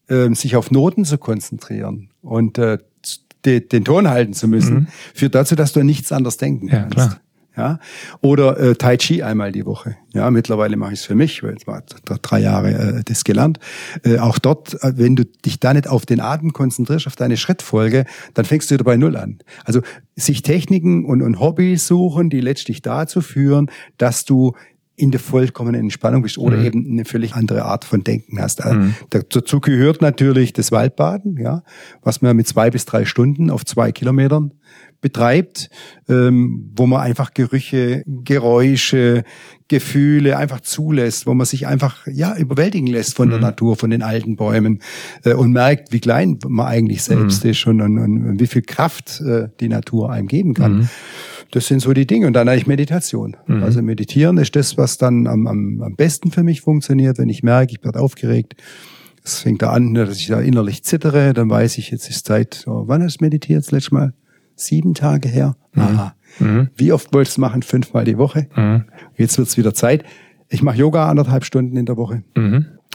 äh, 0.10 0.28
sich 0.36 0.58
auf 0.58 0.72
Noten 0.72 1.06
zu 1.06 1.18
konzentrieren 1.18 2.10
und 2.22 2.58
äh, 2.58 2.80
de, 3.46 3.62
den 3.62 3.86
Ton 3.86 4.10
halten 4.10 4.34
zu 4.34 4.50
müssen, 4.50 4.76
mhm. 4.76 4.88
führt 5.14 5.36
dazu, 5.36 5.56
dass 5.56 5.72
du 5.72 5.80
an 5.80 5.86
nichts 5.86 6.12
anderes 6.12 6.36
denken 6.36 6.68
ja, 6.68 6.82
kannst. 6.82 6.96
Klar. 6.96 7.22
Ja, 7.56 7.78
oder 8.22 8.60
äh, 8.60 8.76
Tai 8.76 8.98
Chi 8.98 9.22
einmal 9.22 9.52
die 9.52 9.66
Woche. 9.66 9.96
Ja, 10.12 10.32
mittlerweile 10.32 10.76
mache 10.76 10.94
ich 10.94 11.02
es 11.02 11.06
für 11.06 11.14
mich, 11.14 11.44
weil 11.44 11.56
ich 11.56 11.68
war 11.68 11.84
drei 12.22 12.40
Jahre 12.40 12.72
äh, 12.72 13.04
das 13.06 13.24
gelernt. 13.24 13.60
Äh, 14.04 14.18
auch 14.18 14.40
dort, 14.40 14.74
äh, 14.82 14.94
wenn 14.96 15.16
du 15.16 15.24
dich 15.24 15.60
da 15.60 15.72
nicht 15.74 15.88
auf 15.88 16.08
den 16.08 16.20
Atem 16.20 16.52
konzentrierst, 16.52 17.06
auf 17.06 17.16
deine 17.16 17.38
Schrittfolge, 17.38 18.06
dann 18.34 18.46
fängst 18.46 18.72
du 18.72 18.74
wieder 18.74 18.84
bei 18.84 18.98
Null 18.98 19.16
an. 19.16 19.38
Also 19.66 19.82
sich 20.16 20.42
Techniken 20.42 21.06
und, 21.06 21.22
und 21.22 21.40
Hobbys 21.40 21.86
suchen, 21.86 22.32
die 22.32 22.42
letztlich 22.42 22.82
dazu 22.82 23.22
führen, 23.22 23.70
dass 23.98 24.26
du 24.26 24.54
in 24.96 25.12
der 25.12 25.20
vollkommenen 25.20 25.82
Entspannung 25.82 26.22
bist 26.22 26.38
oder 26.38 26.58
mhm. 26.58 26.66
eben 26.66 26.92
eine 26.92 27.06
völlig 27.06 27.34
andere 27.34 27.66
Art 27.66 27.84
von 27.84 28.04
Denken 28.04 28.40
hast. 28.40 28.64
Also 28.64 28.80
mhm. 28.80 28.96
Dazu 29.10 29.60
gehört 29.60 30.02
natürlich 30.02 30.54
das 30.54 30.72
Waldbaden, 30.72 31.38
ja, 31.38 31.64
was 32.04 32.22
man 32.22 32.36
mit 32.36 32.48
zwei 32.48 32.70
bis 32.70 32.86
drei 32.86 33.06
Stunden 33.06 33.50
auf 33.50 33.66
zwei 33.66 33.92
Kilometern 33.92 34.54
betreibt, 35.02 35.70
ähm, 36.08 36.72
wo 36.76 36.86
man 36.86 37.02
einfach 37.02 37.34
Gerüche, 37.34 38.04
Geräusche, 38.06 39.24
Gefühle 39.68 40.38
einfach 40.38 40.62
zulässt, 40.62 41.28
wo 41.28 41.34
man 41.34 41.46
sich 41.46 41.68
einfach 41.68 42.08
ja 42.08 42.36
überwältigen 42.36 42.88
lässt 42.88 43.16
von 43.16 43.28
mhm. 43.28 43.32
der 43.32 43.40
Natur, 43.42 43.76
von 43.76 43.90
den 43.90 44.04
alten 44.04 44.36
Bäumen 44.36 44.80
äh, 45.26 45.34
und 45.34 45.52
merkt, 45.52 45.92
wie 45.92 46.00
klein 46.00 46.40
man 46.48 46.68
eigentlich 46.68 47.04
selbst 47.04 47.44
mhm. 47.44 47.50
ist 47.50 47.68
und, 47.68 47.82
und, 47.82 47.98
und, 47.98 48.40
wie 48.40 48.48
viel 48.48 48.62
Kraft 48.62 49.22
äh, 49.22 49.50
die 49.60 49.70
Natur 49.70 50.12
einem 50.12 50.28
geben 50.28 50.54
kann. 50.54 50.78
Mhm. 50.78 50.90
Das 51.54 51.68
sind 51.68 51.82
so 51.82 51.94
die 51.94 52.08
Dinge. 52.08 52.26
Und 52.26 52.34
dann 52.34 52.50
eigentlich 52.50 52.66
Meditation. 52.66 53.38
Mhm. 53.46 53.62
Also 53.62 53.84
meditieren 53.84 54.40
ist 54.40 54.56
das, 54.56 54.76
was 54.76 54.98
dann 54.98 55.28
am, 55.28 55.46
am, 55.46 55.84
am 55.84 55.96
besten 55.96 56.32
für 56.32 56.42
mich 56.42 56.62
funktioniert, 56.62 57.20
wenn 57.20 57.30
ich 57.30 57.44
merke, 57.44 57.74
ich 57.74 57.84
werde 57.84 58.00
aufgeregt. 58.00 58.56
Es 59.24 59.42
fängt 59.42 59.62
da 59.62 59.70
an, 59.70 59.94
dass 59.94 60.18
ich 60.18 60.28
da 60.28 60.42
innerlich 60.42 60.84
zittere, 60.84 61.32
dann 61.34 61.52
weiß 61.52 61.78
ich, 61.78 61.92
jetzt 61.92 62.10
ist 62.10 62.26
Zeit. 62.26 62.64
Oh, 62.66 62.86
wann 62.88 63.04
hast 63.04 63.22
du 63.22 63.24
meditiert 63.24 63.64
das 63.64 63.72
letzte 63.72 63.94
Mal? 63.94 64.14
Sieben 64.56 64.96
Tage 64.96 65.30
her? 65.30 65.56
Mhm. 65.74 65.82
Aha. 65.82 66.16
Mhm. 66.40 66.70
Wie 66.76 66.92
oft 66.92 67.14
wolltest 67.14 67.38
du 67.38 67.42
machen? 67.42 67.62
Fünfmal 67.62 68.04
die 68.04 68.18
Woche. 68.18 68.48
Mhm. 68.56 68.86
Jetzt 69.16 69.38
wird's 69.38 69.56
wieder 69.56 69.76
Zeit. 69.76 70.04
Ich 70.50 70.64
mache 70.64 70.78
Yoga 70.78 71.08
anderthalb 71.08 71.46
Stunden 71.46 71.78
in 71.78 71.86
der 71.86 71.98
Woche. 71.98 72.24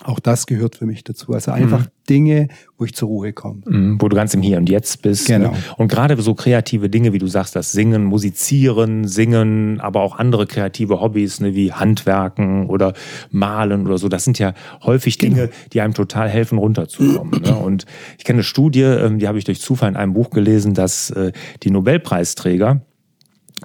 Auch 0.04 0.20
das 0.20 0.46
gehört 0.46 0.76
für 0.76 0.86
mich 0.86 1.02
dazu. 1.02 1.32
Also 1.32 1.50
einfach 1.50 1.80
mhm. 1.80 1.90
Dinge, 2.08 2.48
wo 2.78 2.84
ich 2.84 2.94
zur 2.94 3.08
Ruhe 3.08 3.32
komme. 3.32 3.62
Mhm, 3.66 4.00
wo 4.00 4.08
du 4.08 4.14
ganz 4.14 4.32
im 4.32 4.42
Hier 4.42 4.56
und 4.58 4.68
Jetzt 4.68 5.02
bist. 5.02 5.28
Ne? 5.28 5.38
Genau. 5.38 5.54
Und 5.76 5.88
gerade 5.88 6.20
so 6.22 6.34
kreative 6.34 6.88
Dinge, 6.88 7.12
wie 7.12 7.18
du 7.18 7.26
sagst, 7.26 7.56
das 7.56 7.72
Singen, 7.72 8.04
Musizieren, 8.04 9.08
Singen, 9.08 9.80
aber 9.80 10.02
auch 10.02 10.16
andere 10.16 10.46
kreative 10.46 11.00
Hobbys, 11.00 11.40
ne, 11.40 11.54
wie 11.54 11.72
Handwerken 11.72 12.66
oder 12.66 12.94
Malen 13.30 13.86
oder 13.86 13.98
so, 13.98 14.08
das 14.08 14.24
sind 14.24 14.38
ja 14.38 14.54
häufig 14.84 15.18
genau. 15.18 15.34
Dinge, 15.34 15.46
genau. 15.48 15.58
die 15.72 15.80
einem 15.80 15.94
total 15.94 16.28
helfen, 16.28 16.58
runterzukommen. 16.58 17.42
ne? 17.42 17.56
Und 17.56 17.84
ich 18.18 18.24
kenne 18.24 18.36
eine 18.36 18.44
Studie, 18.44 18.82
ähm, 18.82 19.18
die 19.18 19.26
habe 19.26 19.38
ich 19.38 19.44
durch 19.44 19.60
Zufall 19.60 19.88
in 19.88 19.96
einem 19.96 20.12
Buch 20.12 20.30
gelesen, 20.30 20.74
dass 20.74 21.10
äh, 21.10 21.32
die 21.64 21.70
Nobelpreisträger, 21.70 22.82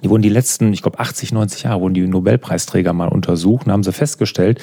die 0.02 0.10
wurden 0.10 0.22
die 0.22 0.28
letzten, 0.28 0.72
ich 0.72 0.82
glaube 0.82 0.98
80, 0.98 1.32
90 1.32 1.62
Jahre, 1.62 1.80
wurden 1.80 1.94
die 1.94 2.06
Nobelpreisträger 2.06 2.92
mal 2.92 3.08
untersucht 3.08 3.66
und 3.66 3.72
haben 3.72 3.84
sie 3.84 3.92
festgestellt, 3.92 4.60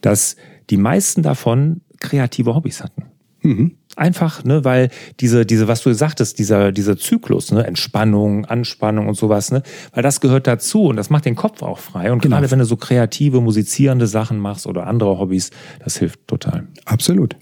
dass 0.00 0.36
die 0.70 0.76
meisten 0.76 1.22
davon 1.22 1.82
kreative 2.00 2.54
Hobbys 2.54 2.82
hatten. 2.82 3.06
Mhm. 3.42 3.76
Einfach, 3.96 4.44
ne, 4.44 4.64
weil 4.64 4.88
diese, 5.20 5.44
diese, 5.44 5.68
was 5.68 5.82
du 5.82 5.92
sagtest, 5.92 6.38
dieser, 6.38 6.72
dieser 6.72 6.96
Zyklus, 6.96 7.52
ne, 7.52 7.66
Entspannung, 7.66 8.46
Anspannung 8.46 9.08
und 9.08 9.14
sowas, 9.14 9.50
ne, 9.50 9.62
weil 9.92 10.02
das 10.02 10.20
gehört 10.20 10.46
dazu 10.46 10.84
und 10.84 10.96
das 10.96 11.10
macht 11.10 11.26
den 11.26 11.36
Kopf 11.36 11.62
auch 11.62 11.78
frei. 11.78 12.12
Und 12.12 12.22
genau. 12.22 12.36
gerade 12.36 12.50
wenn 12.50 12.60
du 12.60 12.64
so 12.64 12.76
kreative, 12.76 13.40
musizierende 13.40 14.06
Sachen 14.06 14.38
machst 14.38 14.66
oder 14.66 14.86
andere 14.86 15.18
Hobbys, 15.18 15.50
das 15.84 15.98
hilft 15.98 16.26
total. 16.26 16.68
Absolut. 16.86 17.36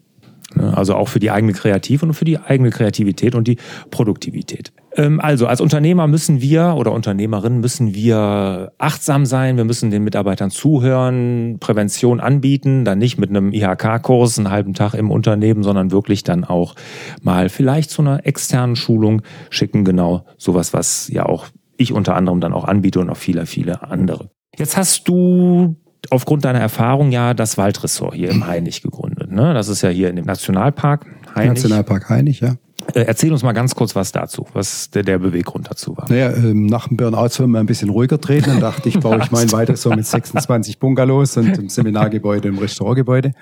Ne, 0.54 0.76
also 0.76 0.96
auch 0.96 1.08
für 1.08 1.20
die 1.20 1.30
eigene 1.30 1.52
Kreative 1.52 2.06
und 2.06 2.14
für 2.14 2.24
die 2.24 2.38
eigene 2.38 2.70
Kreativität 2.70 3.34
und 3.34 3.46
die 3.46 3.56
Produktivität. 3.90 4.72
Ähm, 4.96 5.20
also 5.20 5.46
als 5.46 5.60
Unternehmer 5.60 6.08
müssen 6.08 6.40
wir 6.40 6.74
oder 6.76 6.92
Unternehmerinnen 6.92 7.60
müssen 7.60 7.94
wir 7.94 8.72
achtsam 8.78 9.26
sein, 9.26 9.56
wir 9.56 9.64
müssen 9.64 9.90
den 9.90 10.02
Mitarbeitern 10.02 10.50
zuhören, 10.50 11.58
Prävention 11.60 12.18
anbieten, 12.18 12.84
dann 12.84 12.98
nicht 12.98 13.18
mit 13.18 13.30
einem 13.30 13.52
IHK-Kurs 13.52 14.38
einen 14.38 14.50
halben 14.50 14.74
Tag 14.74 14.94
im 14.94 15.10
Unternehmen, 15.10 15.62
sondern 15.62 15.92
wirklich 15.92 16.24
dann 16.24 16.44
auch 16.44 16.74
mal 17.22 17.48
vielleicht 17.48 17.90
zu 17.90 18.02
einer 18.02 18.26
externen 18.26 18.74
Schulung 18.74 19.22
schicken, 19.50 19.84
genau 19.84 20.24
sowas, 20.36 20.72
was 20.72 21.08
ja 21.08 21.26
auch 21.26 21.46
ich 21.76 21.92
unter 21.92 22.16
anderem 22.16 22.40
dann 22.40 22.52
auch 22.52 22.64
anbiete 22.64 23.00
und 23.00 23.08
auch 23.08 23.16
viele, 23.16 23.46
viele 23.46 23.82
andere. 23.82 24.30
Jetzt 24.58 24.76
hast 24.76 25.08
du 25.08 25.76
aufgrund 26.10 26.44
deiner 26.44 26.60
Erfahrung 26.60 27.12
ja 27.12 27.34
das 27.34 27.58
Waldressort 27.58 28.14
hier 28.14 28.30
im 28.30 28.46
Heinig 28.46 28.82
gegründet. 28.82 29.19
Ne? 29.30 29.54
Das 29.54 29.68
ist 29.68 29.82
ja 29.82 29.88
hier 29.88 30.10
in 30.10 30.16
dem 30.16 30.24
Nationalpark 30.24 31.06
Heinig. 31.34 31.62
Nationalpark 31.62 32.08
Heinig, 32.08 32.40
ja. 32.40 32.56
Äh, 32.94 33.02
erzähl 33.02 33.32
uns 33.32 33.42
mal 33.42 33.52
ganz 33.52 33.74
kurz 33.74 33.94
was 33.94 34.12
dazu, 34.12 34.46
was 34.52 34.90
der, 34.90 35.02
der 35.02 35.18
Beweggrund 35.18 35.70
dazu 35.70 35.96
war. 35.96 36.08
Naja, 36.08 36.32
ähm, 36.32 36.66
nach 36.66 36.88
dem 36.88 36.96
Burnout 36.96 37.28
sollen 37.28 37.50
wir 37.50 37.60
ein 37.60 37.66
bisschen 37.66 37.90
ruhiger 37.90 38.20
treten. 38.20 38.50
Dann 38.50 38.60
dachte 38.60 38.88
ich, 38.88 38.98
baue 38.98 39.18
ich 39.22 39.30
mein 39.30 39.52
weiter 39.52 39.76
so 39.76 39.90
mit 39.90 40.06
26 40.06 40.78
Bungalows 40.78 41.36
und 41.36 41.56
im 41.58 41.68
Seminargebäude, 41.68 42.48
im 42.48 42.58
Restaurantgebäude. 42.58 43.32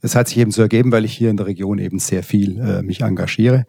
Es 0.00 0.14
hat 0.14 0.28
sich 0.28 0.38
eben 0.38 0.50
so 0.50 0.62
ergeben, 0.62 0.92
weil 0.92 1.04
ich 1.04 1.14
hier 1.14 1.30
in 1.30 1.36
der 1.36 1.46
Region 1.46 1.78
eben 1.78 1.98
sehr 1.98 2.22
viel 2.22 2.60
äh, 2.60 2.82
mich 2.82 3.00
engagiere. 3.00 3.64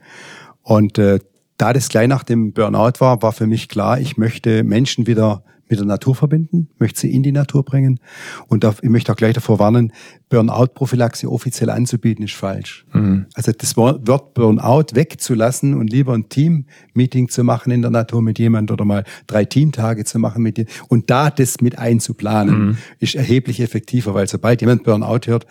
Und 0.62 0.98
äh, 0.98 1.20
da 1.58 1.72
das 1.72 1.90
gleich 1.90 2.08
nach 2.08 2.24
dem 2.24 2.52
Burnout 2.52 3.00
war, 3.00 3.22
war 3.22 3.32
für 3.32 3.48
mich 3.48 3.70
klar, 3.70 4.00
ich 4.00 4.18
möchte 4.18 4.64
Menschen 4.64 5.08
wieder 5.08 5.44
mit 5.68 5.80
der 5.80 5.86
Natur 5.86 6.16
verbinden, 6.16 6.70
möchte 6.78 7.02
sie 7.02 7.12
in 7.12 7.24
die 7.24 7.32
Natur 7.32 7.64
bringen. 7.64 8.00
Und 8.48 8.64
da, 8.64 8.76
ich 8.82 8.90
möchte 8.90 9.12
auch 9.12 9.16
gleich 9.16 9.34
davor 9.34 9.60
warnen, 9.60 9.92
Burnout-Prophylaxe 10.30 11.32
offiziell 11.32 11.70
anzubieten, 11.70 12.24
ist 12.24 12.36
falsch. 12.36 12.86
Mhm. 12.94 13.26
Also 13.34 13.52
das 13.52 13.76
Wort 13.78 14.04
Burnout 14.34 14.96
wegzulassen 14.96 15.74
und 15.74 15.92
lieber 15.92 16.14
ein 16.14 16.30
Team-Meeting 16.30 17.30
zu 17.30 17.44
machen 17.44 17.72
in 17.72 17.82
der 17.82 17.92
Natur 17.92 18.22
mit 18.22 18.38
jemand 18.38 18.72
oder 18.72 18.86
mal 18.86 19.04
drei 19.28 19.46
Teamtage 19.46 20.06
zu 20.06 20.20
machen 20.20 20.44
mit 20.44 20.58
dir 20.58 20.66
und 20.88 21.10
da 21.10 21.30
das 21.30 21.62
mit 21.62 21.80
einzuplanen, 21.80 22.68
mhm. 22.68 22.78
ist 23.00 23.16
erheblich 23.16 23.60
effektiver, 23.60 24.14
weil 24.14 24.28
sobald 24.28 24.62
jemand 24.62 24.84
Burnout 24.84 25.22
hört, 25.26 25.48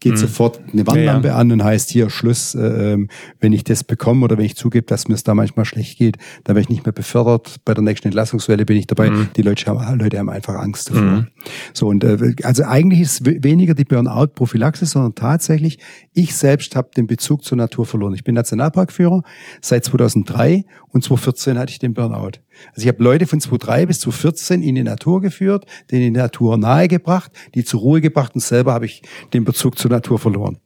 geht 0.00 0.12
mhm. 0.12 0.16
sofort 0.16 0.60
eine 0.72 0.86
Warnlampe 0.86 1.28
ja, 1.28 1.34
ja. 1.34 1.40
an 1.40 1.52
und 1.52 1.64
heißt 1.64 1.90
hier 1.90 2.10
Schluss, 2.10 2.54
äh, 2.54 2.98
wenn 3.40 3.52
ich 3.52 3.64
das 3.64 3.84
bekomme 3.84 4.24
oder 4.24 4.36
wenn 4.36 4.44
ich 4.44 4.56
zugebe, 4.56 4.86
dass 4.86 5.08
mir 5.08 5.14
es 5.14 5.24
da 5.24 5.34
manchmal 5.34 5.64
schlecht 5.64 5.98
geht, 5.98 6.18
dann 6.44 6.56
werde 6.56 6.64
ich 6.64 6.68
nicht 6.68 6.84
mehr 6.84 6.92
befördert. 6.92 7.56
Bei 7.64 7.74
der 7.74 7.82
nächsten 7.82 8.08
Entlassungswelle 8.08 8.64
bin 8.64 8.76
ich 8.76 8.86
dabei. 8.86 9.10
Mhm. 9.10 9.28
Die 9.36 9.42
Leute 9.42 9.66
haben, 9.66 9.98
Leute 9.98 10.18
haben 10.18 10.28
einfach 10.28 10.54
Angst 10.54 10.90
davor. 10.90 11.02
Mhm. 11.02 11.26
So 11.72 11.88
und 11.88 12.04
äh, 12.04 12.34
also 12.42 12.64
eigentlich 12.64 13.00
ist 13.00 13.24
weniger 13.24 13.74
die 13.74 13.84
Burnout-Prophylaxe, 13.84 14.86
sondern 14.86 15.14
tatsächlich 15.14 15.78
ich 16.12 16.34
selbst 16.34 16.76
habe 16.76 16.90
den 16.96 17.06
Bezug 17.06 17.44
zur 17.44 17.56
Natur 17.56 17.86
verloren. 17.86 18.14
Ich 18.14 18.24
bin 18.24 18.34
Nationalparkführer 18.34 19.22
seit 19.60 19.84
2003 19.84 20.64
und 20.88 21.04
2014 21.04 21.58
hatte 21.58 21.70
ich 21.70 21.78
den 21.78 21.94
Burnout. 21.94 22.40
Also 22.68 22.82
ich 22.82 22.88
habe 22.88 23.02
Leute 23.02 23.26
von 23.26 23.40
2003 23.40 23.86
bis 23.86 24.00
2014 24.00 24.62
in 24.62 24.74
die 24.74 24.82
Natur 24.82 25.20
geführt, 25.20 25.66
denen 25.90 26.14
die 26.14 26.18
Natur 26.18 26.56
nahegebracht, 26.56 27.32
die 27.54 27.64
zur 27.64 27.80
Ruhe 27.80 28.00
gebracht 28.00 28.34
und 28.34 28.40
selber 28.40 28.72
habe 28.72 28.86
ich 28.86 29.02
den 29.32 29.44
Bezug 29.44 29.78
zur 29.78 29.90
Natur 29.90 30.18
verloren. 30.18 30.58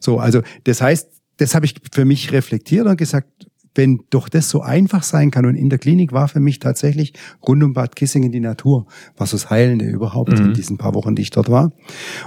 So, 0.00 0.18
also 0.18 0.42
das 0.64 0.80
heißt, 0.80 1.08
das 1.38 1.54
habe 1.54 1.66
ich 1.66 1.74
für 1.92 2.04
mich 2.04 2.32
reflektiert 2.32 2.86
und 2.86 2.96
gesagt, 2.96 3.46
wenn 3.74 4.00
doch 4.10 4.28
das 4.28 4.50
so 4.50 4.62
einfach 4.62 5.02
sein 5.02 5.30
kann 5.30 5.46
und 5.46 5.54
in 5.54 5.70
der 5.70 5.78
Klinik 5.78 6.12
war 6.12 6.28
für 6.28 6.40
mich 6.40 6.58
tatsächlich 6.58 7.12
rund 7.46 7.62
um 7.62 7.72
Bad 7.72 7.94
Kissingen 7.96 8.32
die 8.32 8.40
Natur, 8.40 8.86
was 9.16 9.30
das 9.30 9.48
Heilende 9.48 9.86
überhaupt 9.86 10.38
mhm. 10.38 10.46
in 10.46 10.54
diesen 10.54 10.76
paar 10.76 10.94
Wochen, 10.94 11.14
die 11.14 11.22
ich 11.22 11.30
dort 11.30 11.50
war. 11.50 11.72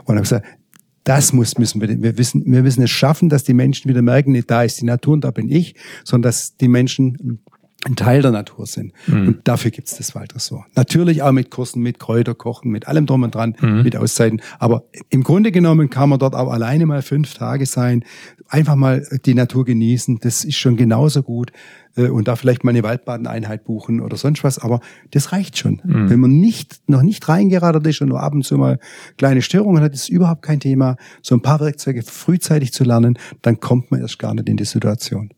Und 0.06 0.16
habe 0.16 0.22
gesagt, 0.22 0.46
das 1.04 1.34
muss, 1.34 1.58
müssen 1.58 1.82
wir, 1.82 2.02
wir 2.02 2.18
wissen, 2.18 2.44
wir 2.46 2.64
müssen 2.64 2.84
es 2.84 2.92
schaffen, 2.92 3.28
dass 3.28 3.44
die 3.44 3.54
Menschen 3.54 3.90
wieder 3.90 4.02
merken, 4.02 4.32
nicht 4.32 4.50
da 4.50 4.64
ist 4.64 4.80
die 4.80 4.86
Natur 4.86 5.14
und 5.14 5.24
da 5.26 5.32
bin 5.32 5.50
ich, 5.50 5.76
sondern 6.06 6.30
dass 6.30 6.56
die 6.56 6.70
Menschen 6.70 7.42
ein 7.86 7.96
Teil 7.96 8.22
der 8.22 8.32
Natur 8.32 8.66
sind. 8.66 8.94
Mhm. 9.08 9.28
Und 9.28 9.48
dafür 9.48 9.72
gibt's 9.72 9.98
das 9.98 10.16
Waldressort. 10.16 10.66
Natürlich 10.76 11.22
auch 11.22 11.32
mit 11.32 11.50
Kursen, 11.50 11.82
mit 11.82 12.00
Kräuterkochen, 12.00 12.72
mit 12.72 12.88
allem 12.88 13.06
drum 13.06 13.24
und 13.24 13.36
dran, 13.36 13.56
mhm. 13.60 13.84
mit 13.84 13.96
Auszeiten. 13.96 14.42
Aber 14.60 14.84
im 15.10 15.24
Grunde 15.24 15.52
genommen 15.52 15.90
kann 15.90 16.10
man 16.10 16.20
dort 16.20 16.36
auch 16.36 16.52
alleine 16.52 16.86
mal 16.86 17.02
fünf 17.02 17.34
Tage 17.34 17.66
sein, 17.66 18.04
einfach 18.48 18.76
mal 18.76 19.06
die 19.26 19.34
Natur 19.34 19.66
genießen. 19.66 20.20
Das 20.22 20.46
ist 20.46 20.58
schon 20.58 20.78
genauso 20.78 21.24
gut. 21.24 21.52
Äh, 21.96 22.10
und 22.10 22.28
da 22.28 22.36
vielleicht 22.36 22.64
mal 22.64 22.72
eine 22.72 22.84
Waldbadeneinheit 22.84 23.66
buchen 23.66 24.00
oder 24.00 24.18
sonst 24.18 24.44
was. 24.44 24.60
Aber 24.60 24.80
das 25.12 25.32
reicht 25.32 25.58
schon. 25.58 25.82
Mhm. 25.84 26.10
Wenn 26.10 26.20
man 26.20 26.32
nicht, 26.32 26.82
noch 26.88 27.02
nicht 27.02 27.28
reingeradet 27.28 27.86
ist 27.88 28.02
und 28.02 28.10
nur 28.10 28.22
ab 28.22 28.34
und 28.34 28.44
zu 28.44 28.58
mal 28.58 28.80
kleine 29.18 29.42
Störungen 29.42 29.84
hat, 29.84 29.94
ist 29.94 30.10
überhaupt 30.10 30.42
kein 30.42 30.60
Thema. 30.60 30.96
So 31.22 31.36
ein 31.36 31.42
paar 31.42 31.60
Werkzeuge 31.60 32.04
frühzeitig 32.04 32.74
zu 32.74 32.84
lernen, 32.84 33.18
dann 33.42 33.60
kommt 33.60 33.92
man 33.92 34.02
erst 34.02 34.20
gar 34.20 34.34
nicht 34.34 34.50
in 34.50 34.58
die 34.58 34.66
Situation. 34.66 35.32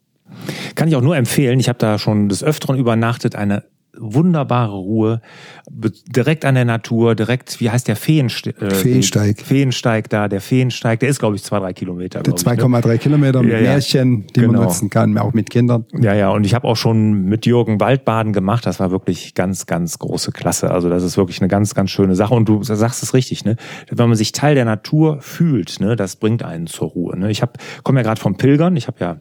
Kann 0.75 0.87
ich 0.87 0.95
auch 0.95 1.01
nur 1.01 1.17
empfehlen. 1.17 1.59
Ich 1.59 1.69
habe 1.69 1.79
da 1.79 1.97
schon 1.97 2.29
des 2.29 2.43
Öfteren 2.43 2.77
übernachtet. 2.77 3.35
Eine 3.35 3.63
wunderbare 3.97 4.75
Ruhe, 4.75 5.21
direkt 5.69 6.45
an 6.45 6.55
der 6.55 6.65
Natur, 6.65 7.15
direkt, 7.15 7.59
wie 7.59 7.69
heißt 7.69 7.87
der 7.87 7.95
Feenste 7.95 8.49
äh, 8.59 8.69
Feensteig? 8.69 9.41
Feensteig 9.41 10.09
da, 10.09 10.27
der 10.27 10.41
Feensteig, 10.41 10.99
der 10.99 11.09
ist 11.09 11.19
glaube 11.19 11.35
ich 11.35 11.43
zwei, 11.43 11.59
drei 11.59 11.73
Kilometer. 11.73 12.21
2,3 12.21 12.87
ne? 12.87 12.97
Kilometer 12.97 13.41
mit 13.41 13.51
ja, 13.51 13.59
ja. 13.59 13.71
Märchen, 13.71 14.27
die 14.27 14.41
genau. 14.41 14.53
man 14.53 14.63
nutzen 14.63 14.89
kann, 14.89 15.17
auch 15.17 15.33
mit 15.33 15.49
Kindern. 15.49 15.85
Ja, 15.99 16.13
ja, 16.13 16.29
und 16.29 16.45
ich 16.45 16.53
habe 16.53 16.67
auch 16.67 16.77
schon 16.77 17.25
mit 17.25 17.45
Jürgen 17.45 17.79
Waldbaden 17.79 18.33
gemacht, 18.33 18.65
das 18.65 18.79
war 18.79 18.91
wirklich 18.91 19.33
ganz, 19.33 19.65
ganz 19.65 19.99
große 19.99 20.31
Klasse. 20.31 20.71
Also 20.71 20.89
das 20.89 21.03
ist 21.03 21.17
wirklich 21.17 21.39
eine 21.41 21.47
ganz, 21.47 21.73
ganz 21.73 21.91
schöne 21.91 22.15
Sache 22.15 22.33
und 22.33 22.47
du 22.47 22.63
sagst 22.63 23.03
es 23.03 23.13
richtig, 23.13 23.45
ne? 23.45 23.55
Wenn 23.89 24.07
man 24.07 24.17
sich 24.17 24.31
Teil 24.31 24.55
der 24.55 24.65
Natur 24.65 25.21
fühlt, 25.21 25.79
ne, 25.79 25.95
das 25.95 26.17
bringt 26.17 26.43
einen 26.43 26.67
zur 26.67 26.89
Ruhe. 26.89 27.17
Ne? 27.17 27.31
Ich 27.31 27.41
komme 27.83 27.99
ja 27.99 28.03
gerade 28.03 28.19
vom 28.19 28.35
Pilgern, 28.37 28.75
ich 28.75 28.87
habe 28.87 28.97
ja 28.99 29.17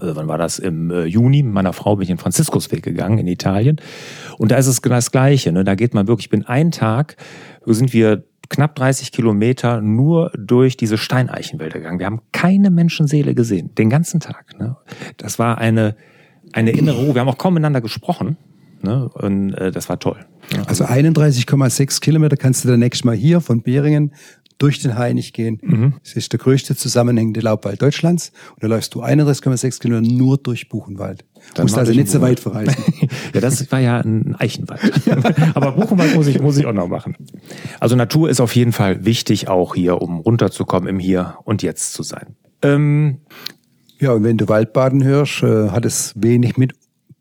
äh, 0.00 0.14
wann 0.14 0.28
war 0.28 0.38
das? 0.38 0.58
Im 0.58 0.90
äh, 0.90 1.04
Juni 1.04 1.42
mit 1.42 1.52
meiner 1.52 1.72
Frau 1.72 1.96
bin 1.96 2.02
ich 2.02 2.08
den 2.08 2.18
Franziskusweg 2.18 2.82
gegangen 2.82 3.18
in 3.18 3.26
Italien. 3.26 3.80
Und 4.38 4.50
da 4.50 4.56
ist 4.56 4.66
es 4.66 4.80
das 4.80 5.10
Gleiche. 5.10 5.52
Ne? 5.52 5.64
Da 5.64 5.74
geht 5.74 5.94
man 5.94 6.06
wirklich, 6.06 6.26
ich 6.26 6.30
bin 6.30 6.44
einen 6.44 6.70
Tag, 6.70 7.16
sind 7.66 7.92
wir 7.92 8.24
knapp 8.48 8.74
30 8.74 9.12
Kilometer 9.12 9.80
nur 9.80 10.30
durch 10.36 10.76
diese 10.76 10.98
Steineichenwälder 10.98 11.78
gegangen. 11.78 11.98
Wir 11.98 12.06
haben 12.06 12.20
keine 12.32 12.70
Menschenseele 12.70 13.34
gesehen, 13.34 13.74
den 13.74 13.90
ganzen 13.90 14.20
Tag. 14.20 14.58
Ne? 14.58 14.76
Das 15.16 15.38
war 15.38 15.58
eine, 15.58 15.96
eine 16.52 16.70
innere 16.70 16.98
Ruhe. 16.98 17.14
Wir 17.14 17.20
haben 17.20 17.28
auch 17.28 17.38
kaum 17.38 17.54
miteinander 17.54 17.80
gesprochen. 17.80 18.36
Ne? 18.82 19.08
Und 19.08 19.54
äh, 19.54 19.70
das 19.70 19.88
war 19.88 19.98
toll. 19.98 20.18
Also 20.66 20.84
31,6 20.84 22.00
Kilometer 22.00 22.36
kannst 22.36 22.64
du 22.64 22.68
dann 22.68 22.80
nächstes 22.80 23.04
Mal 23.04 23.16
hier 23.16 23.40
von 23.40 23.62
Beringen 23.62 24.12
durch 24.58 24.80
den 24.80 24.96
Hainich 24.96 25.32
gehen. 25.32 25.58
Mhm. 25.62 25.94
Das 26.02 26.14
ist 26.14 26.32
der 26.32 26.38
größte 26.38 26.76
zusammenhängende 26.76 27.40
Laubwald 27.40 27.82
Deutschlands. 27.82 28.32
Und 28.54 28.62
da 28.62 28.68
läufst 28.68 28.94
du 28.94 29.02
31,6 29.02 29.80
Kilometer 29.80 30.12
nur 30.12 30.38
durch 30.38 30.68
Buchenwald. 30.68 31.24
Du 31.54 31.62
musst 31.62 31.76
also 31.76 31.92
nicht 31.92 32.08
so 32.08 32.20
weit 32.20 32.40
verreisen. 32.40 32.76
ja, 33.34 33.40
das 33.40 33.70
war 33.70 33.80
ja 33.80 33.98
ein 33.98 34.34
Eichenwald. 34.38 34.80
Aber 35.54 35.72
Buchenwald 35.72 36.14
muss 36.14 36.26
ich, 36.26 36.40
muss 36.40 36.56
ich 36.56 36.66
auch 36.66 36.72
noch 36.72 36.88
machen. 36.88 37.16
Also 37.80 37.96
Natur 37.96 38.30
ist 38.30 38.40
auf 38.40 38.54
jeden 38.54 38.72
Fall 38.72 39.04
wichtig 39.04 39.48
auch 39.48 39.74
hier, 39.74 40.00
um 40.00 40.20
runterzukommen, 40.20 40.88
im 40.88 40.98
Hier 40.98 41.36
und 41.44 41.62
Jetzt 41.62 41.92
zu 41.92 42.02
sein. 42.02 42.36
Ähm, 42.62 43.18
ja, 43.98 44.12
und 44.12 44.24
wenn 44.24 44.36
du 44.36 44.48
Waldbaden 44.48 45.04
hörst, 45.04 45.42
äh, 45.42 45.70
hat 45.70 45.84
es 45.84 46.14
wenig 46.16 46.56
mit 46.56 46.72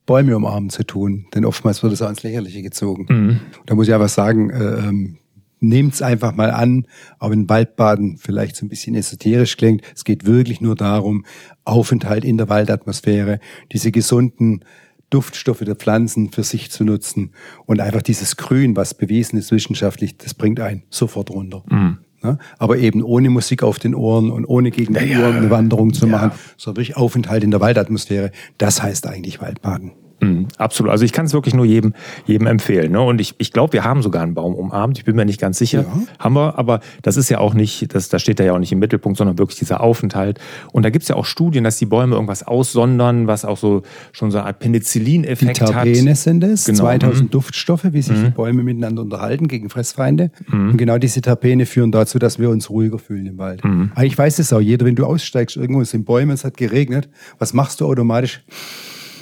Bäume 0.06 0.36
umarmen 0.36 0.70
zu 0.70 0.84
tun, 0.84 1.28
denn 1.34 1.46
oftmals 1.46 1.82
wird 1.82 1.94
es 1.94 2.02
auch 2.02 2.10
ins 2.10 2.24
Lächerliche 2.24 2.62
gezogen. 2.62 3.06
Mhm. 3.10 3.40
Da 3.66 3.76
muss 3.76 3.88
ich 3.88 3.94
einfach 3.94 4.10
sagen, 4.10 4.50
äh, 4.50 4.88
ähm, 4.88 5.18
nehmt 5.64 5.94
es 5.94 6.02
einfach 6.02 6.36
mal 6.36 6.52
an, 6.52 6.86
auch 7.20 7.32
wenn 7.32 7.50
Waldbaden 7.50 8.18
vielleicht 8.18 8.56
so 8.56 8.66
ein 8.66 8.70
bisschen 8.70 8.96
esoterisch 8.96 9.58
klingt. 9.58 9.82
Es 9.96 10.04
geht 10.04 10.26
wirklich 10.26 10.62
nur 10.62 10.76
darum, 10.76 11.26
Aufenthalt 11.66 12.26
in 12.26 12.38
der 12.38 12.50
Waldatmosphäre, 12.50 13.40
diese 13.72 13.92
gesunden 13.92 14.64
Duftstoffe 15.10 15.60
der 15.60 15.76
Pflanzen 15.76 16.32
für 16.32 16.44
sich 16.44 16.72
zu 16.72 16.84
nutzen 16.84 17.32
und 17.66 17.80
einfach 17.80 18.02
dieses 18.02 18.36
Grün, 18.36 18.76
was 18.76 18.96
bewiesen 18.96 19.38
ist 19.38 19.52
wissenschaftlich, 19.52 20.18
das 20.18 20.34
bringt 20.34 20.60
einen 20.60 20.84
sofort 20.90 21.30
runter. 21.30 21.64
Mhm. 21.70 22.00
Ja, 22.24 22.38
aber 22.58 22.78
eben 22.78 23.04
ohne 23.04 23.30
Musik 23.30 23.64
auf 23.64 23.80
den 23.80 23.94
Ohren 23.96 24.32
und 24.32 24.46
ohne 24.46 24.72
gegen 24.72 24.94
die 24.94 25.06
ja, 25.06 25.26
Ohren 25.26 25.38
eine 25.38 25.50
Wanderung 25.50 25.94
zu 25.94 26.08
machen, 26.08 26.32
sondern 26.56 26.78
wirklich 26.78 26.96
Aufenthalt 26.96 27.44
in 27.44 27.52
der 27.52 27.60
Waldatmosphäre. 27.60 28.32
Das 28.58 28.82
heißt 28.82 29.08
eigentlich 29.08 29.42
Waldbaden. 29.42 29.92
Mhm, 30.24 30.48
absolut. 30.58 30.92
Also 30.92 31.06
ich 31.06 31.12
kann 31.12 31.26
es 31.26 31.34
wirklich 31.34 31.54
nur 31.54 31.66
jedem, 31.66 31.94
jedem 32.26 32.48
empfehlen. 32.48 32.92
Ne? 32.92 33.02
Und 33.02 33.22
ich, 33.22 33.36
ich 33.38 33.52
glaube, 33.52 33.74
wir 33.74 33.84
haben 33.84 34.02
sogar 34.02 34.24
einen 34.24 34.34
Baum 34.34 34.56
umarmt. 34.56 34.98
Ich 34.98 35.06
bin 35.06 35.16
mir 35.16 35.26
nicht 35.26 35.40
ganz 35.40 35.58
sicher. 35.58 35.82
Ja. 35.82 36.04
Haben 36.20 36.36
wir, 36.36 36.58
aber 36.58 36.80
das 37.02 37.18
ist 37.18 37.30
ja 37.30 37.40
auch 37.40 37.54
nicht, 37.54 37.94
das, 37.94 38.10
das 38.10 38.22
steht 38.22 38.40
da 38.40 38.44
ja 38.44 38.54
auch 38.54 38.60
nicht 38.60 38.72
im 38.72 38.80
Mittelpunkt, 38.80 39.18
sondern 39.18 39.38
wirklich 39.38 39.60
dieser 39.60 39.82
Aufenthalt. 39.82 40.40
Und 40.72 40.84
da 40.84 40.90
gibt 40.90 41.04
es 41.04 41.10
ja 41.10 41.16
auch 41.16 41.26
Studien, 41.26 41.64
dass 41.64 41.78
die 41.78 41.86
Bäume 41.86 42.16
irgendwas 42.16 42.44
aussondern, 42.44 43.28
was 43.28 43.46
auch 43.46 43.58
so 43.58 43.84
schon 44.12 44.32
so 44.32 44.38
eine 44.38 44.48
Art 44.48 44.60
Penicillin-Effekt 44.60 45.62
hat. 45.62 45.72
Terpene 45.72 46.16
sind 46.16 46.44
es, 46.44 46.66
genau. 46.66 46.80
2000 46.80 47.24
mhm. 47.24 47.30
Duftstoffe, 47.30 47.88
wie 47.92 48.02
sich 48.02 48.18
mhm. 48.18 48.26
die 48.26 48.32
Bäume 48.32 48.64
miteinander 48.64 49.02
unterhalten 49.02 49.48
gegen 49.48 49.70
Fressfeinde. 49.70 50.32
Mhm. 50.48 50.72
Und 50.72 50.78
genau 50.78 50.98
diese 50.98 51.22
Terpene 51.22 51.66
führen 51.66 51.92
dazu, 51.92 52.20
dass 52.20 52.40
wir 52.40 52.50
uns 52.50 52.70
ruhiger 52.70 53.00
fühlen 53.00 53.26
im 53.26 53.38
Wald. 53.38 53.64
Mhm. 53.64 53.92
Eigentlich 53.96 54.18
weiß 54.18 54.40
es 54.40 54.54
auch 54.54 54.62
jeder, 54.62 54.86
wenn 54.86 54.96
du 54.96 55.06
aussteigst, 55.06 55.58
irgendwo 55.58 55.84
sind 55.84 56.06
Bäume, 56.06 56.34
es 56.34 56.44
hat 56.44 56.58
geregnet, 56.58 57.10
was 57.40 57.54
machst 57.54 57.82
du 57.82 57.86
automatisch? 57.86 58.44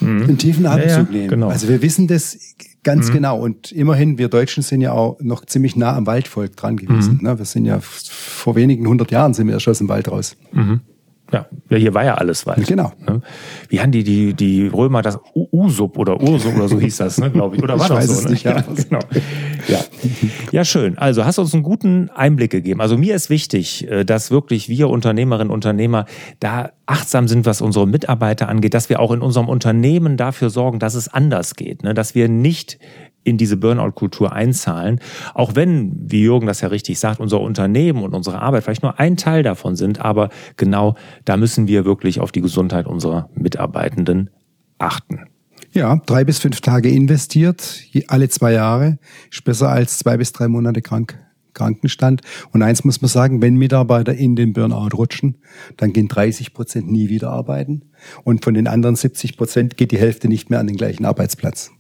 Mhm. 0.01 0.23
einen 0.23 0.37
tiefen 0.37 0.65
Atemzug 0.65 1.07
ja, 1.07 1.11
nehmen. 1.11 1.29
Genau. 1.29 1.49
Also 1.49 1.67
wir 1.67 1.81
wissen 1.81 2.07
das 2.07 2.37
ganz 2.83 3.09
mhm. 3.09 3.13
genau. 3.13 3.39
Und 3.39 3.71
immerhin, 3.71 4.17
wir 4.17 4.27
Deutschen 4.27 4.63
sind 4.63 4.81
ja 4.81 4.91
auch 4.91 5.17
noch 5.21 5.45
ziemlich 5.45 5.75
nah 5.75 5.95
am 5.95 6.07
Waldvolk 6.07 6.55
dran 6.57 6.77
gewesen. 6.77 7.17
Mhm. 7.21 7.27
Ne? 7.27 7.37
Wir 7.37 7.45
sind 7.45 7.65
ja 7.65 7.79
vor 7.81 8.55
wenigen 8.55 8.87
hundert 8.87 9.11
Jahren 9.11 9.33
sind 9.33 9.47
wir 9.47 9.53
erst 9.53 9.67
aus 9.67 9.77
dem 9.77 9.89
Wald 9.89 10.09
raus. 10.09 10.35
Mhm. 10.51 10.81
Ja, 11.31 11.45
hier 11.69 11.93
war 11.93 12.03
ja 12.03 12.15
alles 12.15 12.45
Wald. 12.45 12.67
Genau. 12.67 12.91
Ne? 13.07 13.21
Wie 13.69 13.79
haben 13.79 13.91
die, 13.91 14.03
die, 14.03 14.33
die 14.33 14.67
Römer 14.67 15.01
das 15.01 15.17
Usup 15.33 15.97
oder 15.97 16.19
Ursub 16.21 16.55
oder 16.55 16.67
so 16.67 16.79
hieß 16.79 16.97
das, 16.97 17.17
ne, 17.19 17.31
glaube 17.31 17.55
ich. 17.55 17.63
Oder 17.63 17.79
war 17.79 17.89
ich 17.89 18.07
das 18.07 18.07
so? 18.07 18.23
Ne? 18.25 18.31
nicht, 18.31 18.43
ja. 18.43 18.57
ja, 18.57 18.63
genau. 18.89 18.99
Ja. 19.67 19.79
ja, 20.51 20.65
schön. 20.65 20.97
Also 20.97 21.23
hast 21.23 21.37
du 21.37 21.43
uns 21.43 21.53
einen 21.53 21.63
guten 21.63 22.09
Einblick 22.09 22.51
gegeben. 22.51 22.81
Also 22.81 22.97
mir 22.97 23.15
ist 23.15 23.29
wichtig, 23.29 23.89
äh, 23.89 24.03
dass 24.03 24.31
wirklich 24.31 24.67
wir 24.67 24.89
Unternehmerinnen 24.89 25.49
und 25.49 25.61
Unternehmer 25.61 26.05
da 26.39 26.71
achtsam 26.85 27.27
sind, 27.27 27.45
was 27.45 27.61
unsere 27.61 27.87
Mitarbeiter 27.87 28.49
angeht, 28.49 28.73
dass 28.73 28.89
wir 28.89 28.99
auch 28.99 29.11
in 29.11 29.21
unserem 29.21 29.47
Unternehmen 29.47 30.17
dafür 30.17 30.49
sorgen, 30.49 30.79
dass 30.79 30.95
es 30.95 31.07
anders 31.07 31.55
geht, 31.55 31.83
ne? 31.83 31.93
dass 31.93 32.15
wir 32.15 32.27
nicht 32.27 32.79
in 33.23 33.37
diese 33.37 33.57
Burnout-Kultur 33.57 34.33
einzahlen. 34.33 34.99
Auch 35.33 35.55
wenn, 35.55 35.93
wie 36.11 36.21
Jürgen 36.23 36.47
das 36.47 36.61
ja 36.61 36.69
richtig 36.69 36.99
sagt, 36.99 37.19
unser 37.19 37.39
Unternehmen 37.39 38.03
und 38.03 38.13
unsere 38.13 38.41
Arbeit 38.41 38.63
vielleicht 38.63 38.83
nur 38.83 38.99
ein 38.99 39.17
Teil 39.17 39.43
davon 39.43 39.75
sind, 39.75 40.01
aber 40.01 40.29
genau 40.57 40.95
da 41.25 41.37
müssen 41.37 41.67
wir 41.67 41.85
wirklich 41.85 42.19
auf 42.19 42.31
die 42.31 42.41
Gesundheit 42.41 42.87
unserer 42.87 43.29
Mitarbeitenden 43.35 44.29
achten. 44.77 45.25
Ja, 45.73 46.01
drei 46.05 46.25
bis 46.25 46.39
fünf 46.39 46.59
Tage 46.59 46.89
investiert, 46.89 47.83
alle 48.07 48.27
zwei 48.27 48.53
Jahre, 48.53 48.97
ist 49.31 49.43
besser 49.43 49.69
als 49.69 49.99
zwei 49.99 50.17
bis 50.17 50.33
drei 50.33 50.47
Monate 50.47 50.81
krank. 50.81 51.17
Krankenstand. 51.53 52.21
Und 52.53 52.61
eins 52.61 52.85
muss 52.85 53.01
man 53.01 53.09
sagen, 53.09 53.41
wenn 53.41 53.55
Mitarbeiter 53.55 54.13
in 54.13 54.37
den 54.37 54.53
Burnout 54.53 54.95
rutschen, 54.95 55.37
dann 55.75 55.91
gehen 55.91 56.07
30 56.07 56.53
Prozent 56.53 56.89
nie 56.89 57.09
wieder 57.09 57.29
arbeiten. 57.29 57.91
Und 58.23 58.43
von 58.43 58.53
den 58.53 58.67
anderen 58.67 58.95
70 58.95 59.35
Prozent 59.35 59.75
geht 59.75 59.91
die 59.91 59.97
Hälfte 59.97 60.29
nicht 60.29 60.49
mehr 60.49 60.59
an 60.59 60.67
den 60.67 60.77
gleichen 60.77 61.03
Arbeitsplatz. 61.03 61.71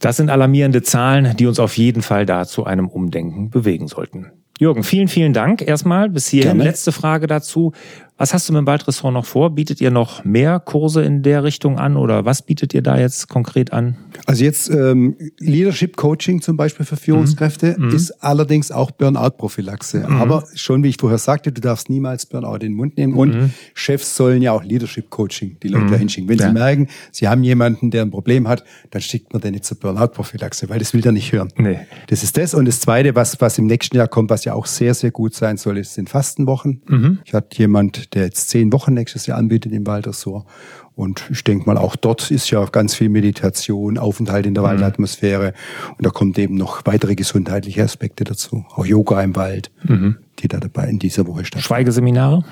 Das 0.00 0.16
sind 0.16 0.30
alarmierende 0.30 0.82
Zahlen, 0.82 1.36
die 1.36 1.46
uns 1.46 1.60
auf 1.60 1.76
jeden 1.76 2.02
Fall 2.02 2.26
da 2.26 2.46
zu 2.46 2.64
einem 2.64 2.88
Umdenken 2.88 3.50
bewegen 3.50 3.86
sollten. 3.86 4.32
Jürgen, 4.58 4.82
vielen, 4.82 5.08
vielen 5.08 5.32
Dank 5.32 5.62
erstmal 5.62 6.10
bis 6.10 6.28
hierhin. 6.28 6.56
Gerne. 6.58 6.64
Letzte 6.64 6.92
Frage 6.92 7.26
dazu. 7.26 7.72
Was 8.20 8.34
hast 8.34 8.46
du 8.46 8.52
mit 8.52 8.58
dem 8.58 8.66
Waldressort 8.66 9.14
noch 9.14 9.24
vor? 9.24 9.54
Bietet 9.54 9.80
ihr 9.80 9.90
noch 9.90 10.26
mehr 10.26 10.60
Kurse 10.60 11.02
in 11.02 11.22
der 11.22 11.42
Richtung 11.42 11.78
an 11.78 11.96
oder 11.96 12.26
was 12.26 12.42
bietet 12.42 12.74
ihr 12.74 12.82
da 12.82 12.98
jetzt 12.98 13.30
konkret 13.30 13.72
an? 13.72 13.96
Also 14.26 14.44
jetzt 14.44 14.68
ähm, 14.68 15.16
Leadership 15.38 15.96
Coaching 15.96 16.42
zum 16.42 16.58
Beispiel 16.58 16.84
für 16.84 16.96
Führungskräfte 16.96 17.76
mhm. 17.78 17.94
ist 17.94 18.10
allerdings 18.22 18.72
auch 18.72 18.90
Burnout-Prophylaxe. 18.90 20.00
Mhm. 20.06 20.16
Aber 20.18 20.44
schon 20.54 20.84
wie 20.84 20.90
ich 20.90 20.98
vorher 21.00 21.16
sagte, 21.16 21.50
du 21.50 21.62
darfst 21.62 21.88
niemals 21.88 22.26
Burnout 22.26 22.56
in 22.56 22.60
den 22.60 22.72
Mund 22.74 22.98
nehmen. 22.98 23.14
Und 23.14 23.34
mhm. 23.34 23.50
Chefs 23.72 24.14
sollen 24.14 24.42
ja 24.42 24.52
auch 24.52 24.64
Leadership 24.64 25.08
Coaching 25.08 25.56
die 25.62 25.68
Leute 25.68 25.86
mhm. 25.86 26.00
hinschicken. 26.00 26.28
Wenn 26.28 26.40
ja. 26.40 26.48
sie 26.48 26.52
merken, 26.52 26.88
sie 27.12 27.26
haben 27.26 27.42
jemanden, 27.42 27.90
der 27.90 28.02
ein 28.02 28.10
Problem 28.10 28.46
hat, 28.46 28.64
dann 28.90 29.00
schickt 29.00 29.32
man 29.32 29.40
den 29.40 29.52
nicht 29.52 29.64
zur 29.64 29.78
Burnout-Prophylaxe, 29.78 30.68
weil 30.68 30.78
das 30.78 30.92
will 30.92 31.00
der 31.00 31.12
nicht 31.12 31.32
hören. 31.32 31.54
Nee. 31.56 31.78
Das 32.08 32.22
ist 32.22 32.36
das. 32.36 32.52
Und 32.52 32.66
das 32.66 32.80
Zweite, 32.80 33.14
was, 33.14 33.40
was 33.40 33.56
im 33.56 33.64
nächsten 33.64 33.96
Jahr 33.96 34.08
kommt, 34.08 34.28
was 34.28 34.44
ja 34.44 34.52
auch 34.52 34.66
sehr, 34.66 34.92
sehr 34.92 35.10
gut 35.10 35.34
sein 35.34 35.56
soll, 35.56 35.78
ist, 35.78 35.94
sind 35.94 36.10
Fastenwochen. 36.10 36.82
Mhm. 36.86 37.20
Ich 37.24 37.32
hatte 37.32 37.56
jemand, 37.56 38.09
der 38.14 38.24
jetzt 38.24 38.48
zehn 38.48 38.72
Wochen 38.72 38.94
nächstes 38.94 39.26
Jahr 39.26 39.38
anbietet 39.38 39.72
im 39.72 39.86
Waldressort. 39.86 40.46
Und 40.94 41.22
ich 41.30 41.44
denke 41.44 41.66
mal, 41.66 41.78
auch 41.78 41.96
dort 41.96 42.30
ist 42.30 42.50
ja 42.50 42.64
ganz 42.66 42.94
viel 42.94 43.08
Meditation, 43.08 43.96
Aufenthalt 43.96 44.46
in 44.46 44.54
der 44.54 44.62
mhm. 44.62 44.68
Waldatmosphäre. 44.68 45.54
Und 45.96 46.04
da 46.04 46.10
kommt 46.10 46.38
eben 46.38 46.56
noch 46.56 46.84
weitere 46.84 47.14
gesundheitliche 47.14 47.82
Aspekte 47.82 48.24
dazu. 48.24 48.64
Auch 48.74 48.84
Yoga 48.84 49.22
im 49.22 49.34
Wald, 49.36 49.70
mhm. 49.84 50.16
die 50.40 50.48
da 50.48 50.58
dabei 50.58 50.88
in 50.88 50.98
dieser 50.98 51.26
Woche 51.26 51.44
stattfinden. 51.44 51.64
Schweigeseminare? 51.64 52.44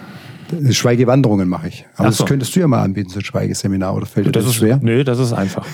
Schweigewanderungen 0.71 1.49
mache 1.49 1.69
ich. 1.69 1.87
Aber 1.97 2.11
so. 2.13 2.23
das 2.23 2.29
könntest 2.29 2.55
du 2.57 2.61
ja 2.61 2.69
mal 2.69 2.83
anbieten, 2.83 3.11
so 3.11 3.19
ein 3.19 3.25
Schweigeseminar, 3.25 3.95
oder 3.95 4.07
fällt 4.07 4.27
dir 4.27 4.33
das, 4.33 4.45
das 4.45 4.53
ist, 4.53 4.59
schwer? 4.59 4.79
Nö, 4.83 5.05
das 5.05 5.19
ist 5.19 5.33
einfach. 5.33 5.67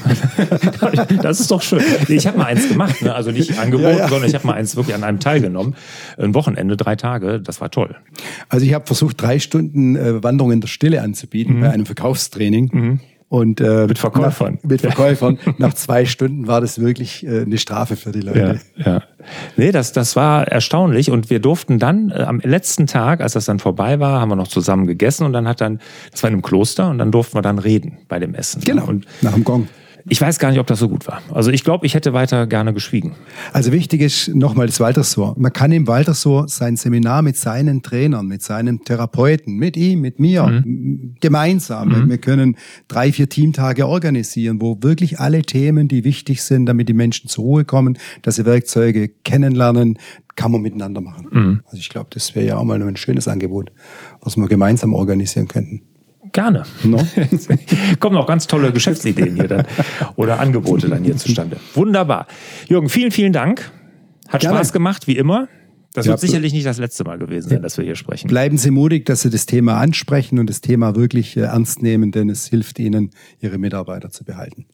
das 1.23 1.41
ist 1.41 1.51
doch 1.51 1.63
schön. 1.63 1.83
Ich 2.09 2.27
habe 2.27 2.39
mal 2.39 2.47
eins 2.47 2.69
gemacht, 2.69 3.03
ne? 3.03 3.15
also 3.15 3.31
nicht 3.31 3.59
angeboten, 3.59 3.97
ja, 3.97 3.99
ja. 3.99 4.09
sondern 4.09 4.29
ich 4.29 4.35
habe 4.35 4.47
mal 4.47 4.55
eins 4.55 4.77
wirklich 4.77 4.95
an 4.95 5.05
einem 5.05 5.21
teilgenommen. 5.21 5.75
Ein 6.19 6.35
Wochenende, 6.35 6.77
drei 6.77 6.97
Tage, 6.97 7.41
das 7.41 7.61
war 7.61 7.71
toll. 7.71 7.97
Also 8.49 8.67
ich 8.67 8.75
habe 8.75 8.87
versucht, 8.87 9.21
drei 9.21 9.39
Stunden 9.39 9.97
äh, 9.97 10.23
Wanderung 10.23 10.53
in 10.53 10.61
der 10.61 10.69
Stille 10.69 11.03
anzubieten 11.03 11.57
mhm. 11.57 11.61
bei 11.61 11.71
einem 11.71 11.87
Verkaufstraining. 11.87 12.71
Mhm. 12.73 13.01
Und 13.35 13.61
äh, 13.61 13.89
mit 13.89 13.99
Verkäufern. 13.99 14.61
Nach, 14.63 14.71
mit 14.71 14.81
Verkäufern. 14.81 15.41
nach 15.59 15.75
zwei 15.75 16.05
Stunden 16.05 16.47
war 16.47 16.61
das 16.61 16.79
wirklich 16.79 17.27
äh, 17.27 17.41
eine 17.41 17.59
Strafe 17.59 17.97
für 17.97 18.13
die 18.13 18.21
Leute. 18.21 18.61
Ja, 18.77 18.85
ja. 18.85 19.03
Nee, 19.57 19.73
das, 19.73 19.93
das 19.93 20.15
war 20.15 20.47
erstaunlich. 20.47 21.11
Und 21.11 21.31
wir 21.31 21.41
durften 21.41 21.81
dann 21.81 22.13
äh, 22.13 22.23
am 22.23 22.39
letzten 22.39 22.87
Tag, 22.87 23.21
als 23.21 23.33
das 23.33 23.47
dann 23.47 23.59
vorbei 23.59 23.99
war, 23.99 24.21
haben 24.21 24.29
wir 24.29 24.37
noch 24.37 24.47
zusammen 24.47 24.87
gegessen 24.87 25.27
und 25.27 25.33
dann 25.33 25.49
hat 25.49 25.61
dann, 25.61 25.81
das 26.13 26.23
war 26.23 26.29
in 26.29 26.35
einem 26.35 26.43
Kloster 26.43 26.89
und 26.89 26.99
dann 26.99 27.11
durften 27.11 27.37
wir 27.37 27.43
dann 27.43 27.59
reden 27.59 27.99
bei 28.07 28.21
dem 28.21 28.37
Essen. 28.37 28.63
Genau. 28.65 28.87
Und 28.87 29.05
nach 29.21 29.35
dem 29.35 29.43
Gong. 29.43 29.67
Ich 30.07 30.21
weiß 30.21 30.39
gar 30.39 30.51
nicht, 30.51 30.61
ob 30.61 30.67
das 30.67 30.79
so 30.79 30.89
gut 30.89 31.07
war. 31.07 31.23
Also 31.33 31.51
ich 31.51 31.65
glaube, 31.65 31.87
ich 31.87 31.95
hätte 31.95 32.13
weiter 32.13 32.47
gerne 32.47 32.75
geschwiegen. 32.75 33.13
Also 33.53 33.73
wichtig 33.73 34.03
ist 34.03 34.35
nochmal 34.35 34.67
das 34.67 34.79
Waltersor. 34.79 35.35
Man 35.39 35.53
kann 35.53 35.73
im 35.73 35.87
Waltersor 35.87 36.47
sein 36.49 36.77
Seminar 36.77 37.23
mit 37.23 37.37
seinen 37.37 37.83
Trainern, 37.83 38.27
mit 38.27 38.43
seinen 38.43 38.85
Therapeuten, 38.85 39.57
mit 39.57 39.77
ihm, 39.79 40.01
mit 40.03 40.21
mir, 40.21 40.47
mhm. 40.47 41.17
gemeinsam. 41.21 41.89
Mhm. 41.89 42.11
Wir 42.11 42.19
können 42.19 42.57
drei, 42.87 43.13
vier 43.13 43.31
Teamtage 43.31 43.87
organisieren, 43.87 44.61
wo 44.61 44.79
wirklich 44.83 45.21
alle 45.21 45.43
Themen, 45.43 45.89
die 45.89 46.05
wichtig 46.05 46.43
sind, 46.43 46.67
damit 46.67 46.89
die 46.91 46.95
Menschen 46.95 47.29
zur 47.31 47.45
Ruhe 47.45 47.65
kommen, 47.65 47.97
dass 48.21 48.37
sie 48.37 48.45
Werkzeuge 48.45 49.09
kennenlernen, 49.09 49.99
kann 50.37 50.53
man 50.53 50.61
miteinander 50.61 51.01
machen. 51.01 51.29
Mhm. 51.31 51.61
Also 51.65 51.79
ich 51.79 51.89
glaube, 51.89 52.09
das 52.13 52.35
wäre 52.35 52.47
ja 52.47 52.57
auch 52.59 52.65
mal 52.65 52.83
ein 52.83 52.97
schönes 52.97 53.27
Angebot, 53.27 53.73
was 54.21 54.37
wir 54.37 54.49
gemeinsam 54.49 54.93
organisieren 54.93 55.49
könnten. 55.49 55.83
Gerne. 56.35 56.65
No? 56.83 56.99
Kommen 58.01 58.17
auch 58.17 58.27
ganz 58.27 58.49
tolle 58.49 58.73
Geschäftsideen 58.73 59.37
hier 59.37 59.47
dann 59.47 59.67
oder 60.17 60.41
Angebote 60.41 60.89
dann 60.89 61.05
hier 61.05 61.17
zustande. 61.17 61.59
Wunderbar. 61.75 62.27
Jürgen, 62.69 62.89
vielen, 62.89 63.13
vielen 63.13 63.33
Dank. 63.33 63.71
Hat 64.29 64.41
Gerne. 64.41 64.57
Spaß 64.57 64.73
gemacht, 64.73 65.07
wie 65.07 65.17
immer. 65.17 65.49
Das 65.93 66.07
ja, 66.07 66.13
wird 66.13 66.21
sicherlich 66.21 66.53
nicht 66.53 66.67
das 66.67 66.79
letzte 66.79 67.05
Mal 67.05 67.19
gewesen 67.19 67.51
sein, 67.51 67.59
ja. 67.59 67.63
dass 67.63 67.79
wir 67.79 67.85
hier 67.85 67.95
sprechen. 67.95 68.27
Bleiben 68.27 68.59
Sie 68.59 68.73
mutig, 68.73 69.07
dass 69.07 69.23
Sie 69.23 69.31
das 69.31 69.47
Thema 69.47 69.79
ansprechen 69.79 70.41
und 70.41 70.51
das 70.51 70.61
Thema 70.61 70.97
wirklich 70.97 71.37
äh, 71.37 71.43
ernst 71.43 71.83
nehmen, 71.83 72.11
denn 72.11 72.29
es 72.29 72.49
hilft 72.49 72.81
Ihnen, 72.81 73.11
Ihre 73.41 73.59
Mitarbeiter 73.59 74.11
zu 74.11 74.25
behalten. 74.25 74.67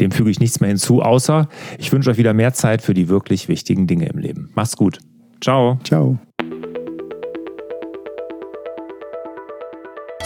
Dem 0.00 0.10
füge 0.10 0.30
ich 0.30 0.40
nichts 0.40 0.60
mehr 0.60 0.68
hinzu, 0.68 1.00
außer 1.00 1.48
ich 1.78 1.90
wünsche 1.90 2.10
euch 2.10 2.18
wieder 2.18 2.34
mehr 2.34 2.52
Zeit 2.52 2.82
für 2.82 2.92
die 2.92 3.08
wirklich 3.08 3.48
wichtigen 3.48 3.86
Dinge 3.86 4.10
im 4.10 4.18
Leben. 4.18 4.50
Macht's 4.54 4.76
gut. 4.76 4.98
Ciao. 5.40 5.80
Ciao. 5.84 6.18